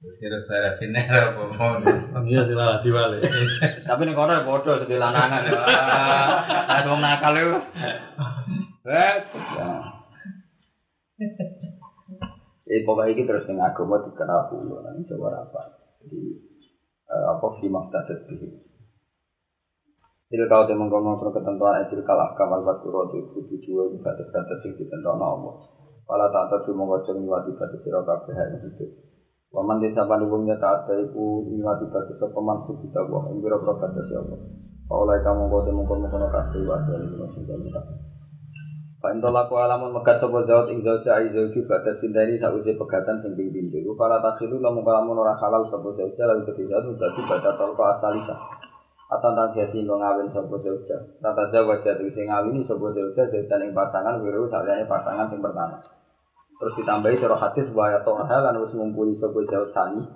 [0.00, 1.66] Kira saya bine ora apa-apa.
[2.24, 3.18] Iya sih lah diwale.
[3.84, 5.42] Tapi ning kono ya padha sedhe lanangan.
[5.50, 7.58] Ah, ada wong nakal itu.
[8.86, 9.16] Eh,
[12.70, 15.74] Eh, pokoknya ini terus dengan agama dikenal dulu, nanti coba apa.
[16.06, 16.38] Jadi,
[17.10, 18.06] eh, apa sih maksud
[20.30, 25.18] kalau dia mengkonon ketentuan etil kalah kamal batu roti kudu dua batas batas sing ditentukan
[25.18, 25.58] Allah.
[26.06, 28.90] Pala tak mongko jeng niwati batas sira kabeh yang hidup.
[29.50, 34.22] Waman desa pandungnya tak ada iku niwati batas peman kita wa ing biro batas ya
[34.22, 34.38] Allah.
[34.86, 37.80] Paulai kamu kau temu kono kono kabeh wa dari sing kita.
[39.00, 43.34] Pak Intolaku alamun megat sopo zaut ing zauja ai zauju batas sindari sausi pegatan sing
[43.34, 43.82] ping pintu.
[43.98, 48.59] Para takhiru lamun kalamun ora halal sopo zauja lalu ketiga sudah baca tolko asalisa.
[49.10, 51.02] Atau tak jadi ngawin sopo zauja.
[51.18, 55.82] Tata jawa jadi sing ngawini sopo zauja zaujan ing pasangan wiru saliyane pasangan sing pertama.
[56.62, 59.42] Terus ditambahi cara hadis wa ya to'ha lan wis ngumpuli sopo
[59.74, 60.06] sani.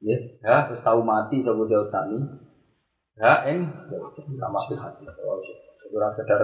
[0.00, 1.68] Ya, ya terus tau mati sopo.
[1.68, 5.04] Ya ing zauja sama fil hadis.
[5.92, 6.40] Ora sekedar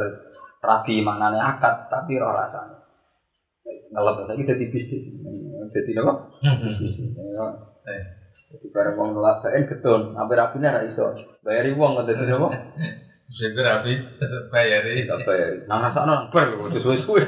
[0.61, 2.77] rabi maknane akad tapi ora rasane.
[3.89, 5.05] Ngelep saiki dadi bisnis.
[5.73, 6.29] Dadi napa?
[6.77, 8.20] Bisnis.
[8.51, 11.15] Jadi bareng wong nolak baen gedon, sampai rabine ra iso.
[11.47, 12.49] Bayari wong ngoten dadi napa?
[13.31, 13.95] Sing rapi
[14.51, 15.07] bayari.
[15.07, 15.59] Tak bayari.
[15.71, 17.23] Nang rasakno nang bar kok suwe-suwe.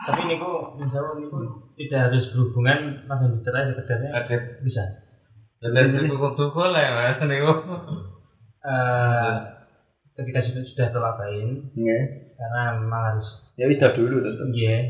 [0.00, 1.36] Tapi niku misalnya niku
[1.80, 4.84] tidak harus berhubungan langsung dicerai sekedarnya Ada bisa.
[5.60, 7.52] Jadi itu kudu boleh mas niku.
[8.60, 9.32] Eh,
[10.20, 11.16] ketika sudah sudah
[11.72, 12.02] Nggih.
[12.36, 14.52] karena memang harus Ya wis dah dulu tetep.
[14.52, 14.84] iya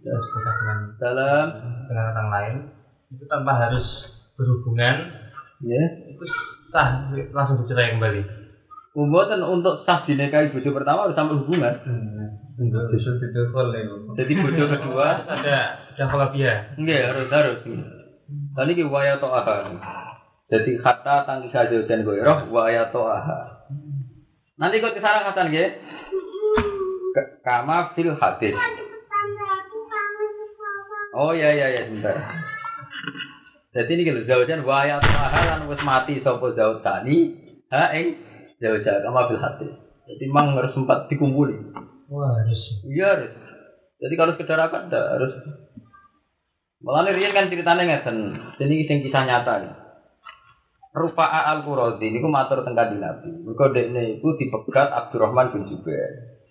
[0.00, 1.44] terus kita dengan Dalam
[1.88, 2.56] dengan orang lain
[3.10, 3.86] itu tanpa harus
[4.38, 5.10] berhubungan
[5.60, 5.82] ya.
[6.06, 6.24] itu
[6.70, 8.22] sah langsung dicerai kembali.
[8.94, 11.74] Umboten untuk sah dinikahi bojo pertama harus sampai hubungan.
[12.54, 13.82] Untuk bisa tidak boleh.
[14.14, 15.56] Jadi bojo kedua ada
[15.90, 16.74] ada kolabia.
[16.78, 17.58] Enggak harus harus.
[18.54, 19.74] Tadi ki waya to'aha.
[20.50, 23.66] Jadi kata tangki saja dan goyroh waya to'aha.
[24.58, 25.68] Nanti kau ke sana kata nggih.
[27.10, 28.54] K- Kama fil hadis.
[31.10, 32.14] Oh iya iya iya sebentar.
[33.70, 37.38] Jadi ini gitu zaujan waya to'aha lan wis mati sapa zaud tani.
[37.70, 38.18] Ha ing
[38.58, 39.72] zauja kama fil hadis.
[40.10, 41.54] Jadi memang harus sempat dikumpuli.
[42.10, 42.60] Wah harus.
[42.82, 43.32] Iya harus.
[44.02, 45.32] Jadi kalau sekedar akad enggak harus.
[46.82, 48.16] Malah Rian kan ceritanya ngeten.
[48.58, 49.54] Ini sing kisah nyata.
[49.62, 49.72] nih.
[50.90, 53.30] Rufa'a al-Qurazi ini matur teng kanjeng Nabi.
[53.46, 56.42] Mergo dekne iku dipegat Abdurrahman bin Jubair.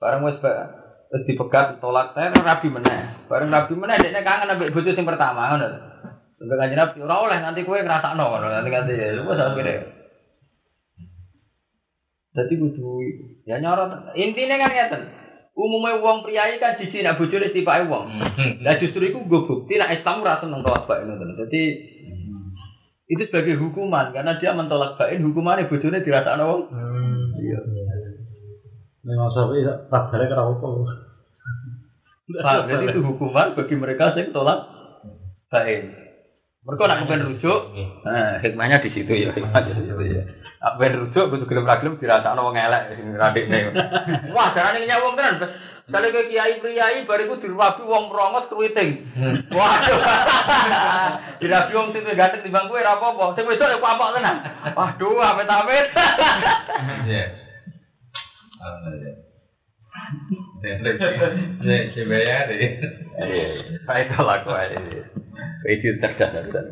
[0.00, 0.72] Bareng wis ba-
[1.12, 3.28] wis dipegat tolak saya Nabi meneh.
[3.28, 5.95] Bareng Nabi meneh dekne kangen ambek bojo sing pertama ngono.
[6.36, 9.74] Sampai kanjeng Nabi ora oleh nanti kowe ngrasakno ngono nanti nanti ya wis akhire.
[12.36, 13.00] Dadi kudu
[13.48, 14.12] ya nyorot.
[14.20, 15.02] Intine kan ngeten.
[15.56, 18.12] Umumnya wong priayi kan siji nak bojone tipake wong.
[18.60, 21.40] Lah justru iku nggo bukti nek Islam ora seneng tolak bain ngoten.
[21.40, 21.62] Jadi
[23.08, 26.62] itu sebagai hukuman karena dia mentolak bain hukumannya bojone dirasakno wong.
[27.40, 27.58] Iya.
[29.08, 30.68] Memang sampai tak balik kira apa.
[32.26, 34.68] Pak, jadi itu hukuman bagi mereka yang tolak
[35.48, 36.05] bain.
[36.66, 37.60] Mereka nak kepen rujuk,
[38.02, 40.22] nah hikmahnya di situ ya, hikmahnya di situ ya.
[40.58, 43.70] Nak kepen rujuk, butuh gelem ra gelem dirasakno wong elek sing radikne.
[44.34, 45.46] Wah, jarane nyak wong tenan.
[45.86, 48.98] Kali ke kiai priai bariku dirabi wong merongos kewiting.
[49.54, 50.00] Waduh.
[51.38, 53.38] dirabi wong sing ganteng timbang kowe ora apa-apa.
[53.38, 54.36] Sing wedok ya apa tenan.
[54.74, 55.86] Waduh, amit-amit.
[57.06, 57.26] Iya.
[61.94, 63.46] Si bayar Iya,
[63.86, 65.15] Baik kalau aku ini.
[65.66, 66.66] Itu cerdas dan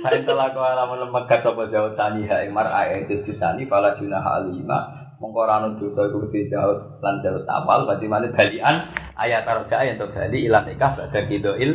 [0.00, 3.92] Paling telah kau alamun lembaga sopo jauh tani ha ing mar ayat itu disani pala
[4.00, 5.12] junah alima.
[5.20, 8.74] Mongko ranu dosa iku dijauh lan jauh awal berarti mana balian
[9.18, 11.74] ayat tarja yang untuk bali ilan nikah pada kidoil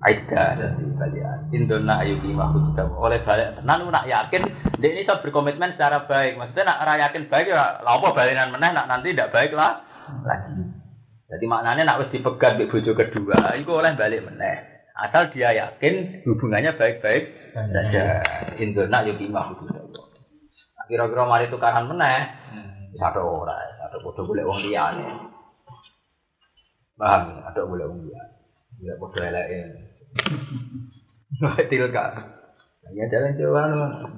[0.00, 1.38] aida dan balian.
[1.52, 4.42] Indona ayu lima khusus oleh balik tenan nak yakin
[4.80, 6.40] dia ini bisa berkomitmen secara baik.
[6.40, 9.84] Maksudnya nak ora yakin baik ya lapo balinan meneh nak nanti tidak baik lah.
[10.24, 10.63] Lagi
[11.34, 14.86] jadi maknanya nak wis dipegat di bojo kedua itu oleh balik meneh.
[14.94, 18.22] Asal dia yakin hubungannya baik-baik saja.
[18.62, 19.74] Indona ayu lima khusus
[20.86, 22.30] kira-kira mari tukaran meneh.
[22.94, 25.34] Satu ora satu foto boleh wong liyane.
[26.94, 28.34] Paham ada boleh wong liyane.
[28.78, 29.58] Ya foto eleke
[31.66, 32.04] tilka
[32.92, 33.70] Ya jalan jalan,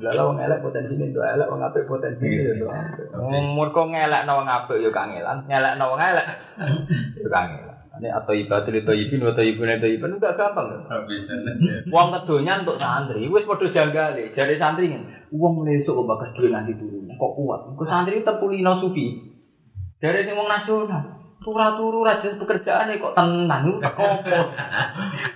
[0.02, 2.66] belalah wong elek potensi ini dua elek, wong apik potensi ini.
[3.14, 6.26] Umur kok ngelek na wong apik yo kangelan, ngelek na wong elek
[7.22, 7.76] yo kangelan.
[7.96, 10.84] Ini atau ibadah itu ibin atau ibun itu ibin enggak gampang.
[11.88, 14.36] Wong kedonya untuk santri, wis padha janggale.
[14.36, 17.08] Jare santri ngene, wong lesuk bakas duwe nganti turun.
[17.16, 17.60] Kok kuat?
[17.72, 19.32] Kok santri tepulino sufi.
[20.04, 24.40] Jare sing wong nasional, turu-turu rajin pekerjaan kok tenang, kok kopo.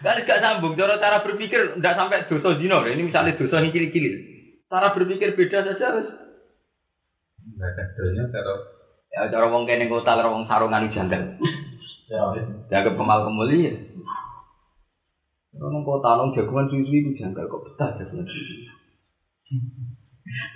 [0.03, 2.82] Kan gak sambung cara cara berpikir ndak sampai dosa zina.
[2.82, 4.11] Ini misalnya dosa ini cili-cili.
[4.66, 6.11] Cara berpikir beda saja wis.
[7.41, 8.55] Enggak kedonya karo
[9.11, 11.39] Ya cara wong kene kota karo wong sarungan janggal.
[12.11, 12.23] ya
[12.66, 13.74] Jaga pemal kemuli ya.
[15.62, 18.55] Orang kota nong jagoan susu itu janggal kok betah jagoan susu.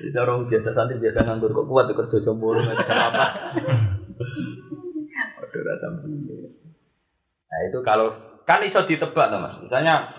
[0.03, 3.27] Jadi orang biasa santri biasa nganggur kok kuat tuh kerja jomblo nggak ada apa.
[5.55, 5.87] Waduh rasa
[7.55, 8.11] Nah itu kalau
[8.43, 9.55] kan iso ditebak tuh mas.
[9.63, 10.11] Misalnya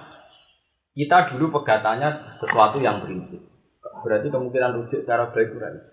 [0.96, 3.44] kita dulu pegatannya sesuatu yang prinsip.
[3.84, 5.84] Berarti kemungkinan rujuk secara baik kurang.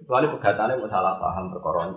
[0.00, 1.92] Kecuali pegatannya mau salah paham perkara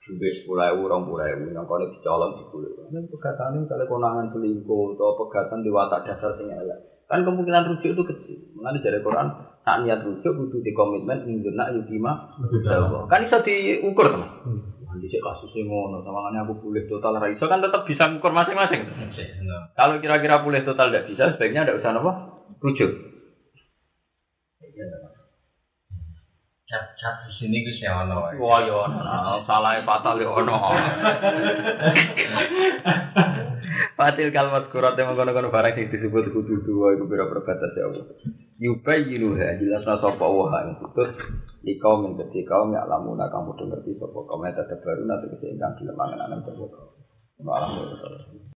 [0.00, 2.68] duwe sepuluh ewu, rong puluh ewu, yang kau dicolong ewu.
[2.92, 7.06] Ini pegatan ini kalau konangan selingkuh atau pegatan di watak dasar sing elek.
[7.08, 8.38] Kan kemungkinan rujuk itu kecil.
[8.58, 9.26] Mengenai dari Quran,
[9.64, 12.36] tak niat rujuk kudu di komitmen induna yudima.
[13.08, 14.30] Kan bisa diukur teman.
[14.90, 18.90] Nanti sih kasusnya ngono, sama aku boleh total raiso kan tetap bisa ukur masing-masing.
[19.78, 22.12] Kalau kira-kira boleh total tidak bisa, sebaiknya tidak usah apa?
[22.58, 22.90] Rujuk.
[26.70, 28.30] cap cap di sini ku sing ono.
[28.38, 30.58] Wah yo ono, salah fatal yo ono.
[33.98, 38.06] Fatil kalimat kurat yang mengkono-kono barang yang disebut kudu dua itu bira perbatas ya Allah.
[38.62, 40.78] Yinuha jelas sapa wa ing
[41.76, 45.26] kaum yang kecil kaum yang alamu nak kamu ngerti sapa kaum yang tetap baru nanti
[45.36, 46.92] kesehingga di lemangan anak sapa kaum.
[47.40, 47.70] Malam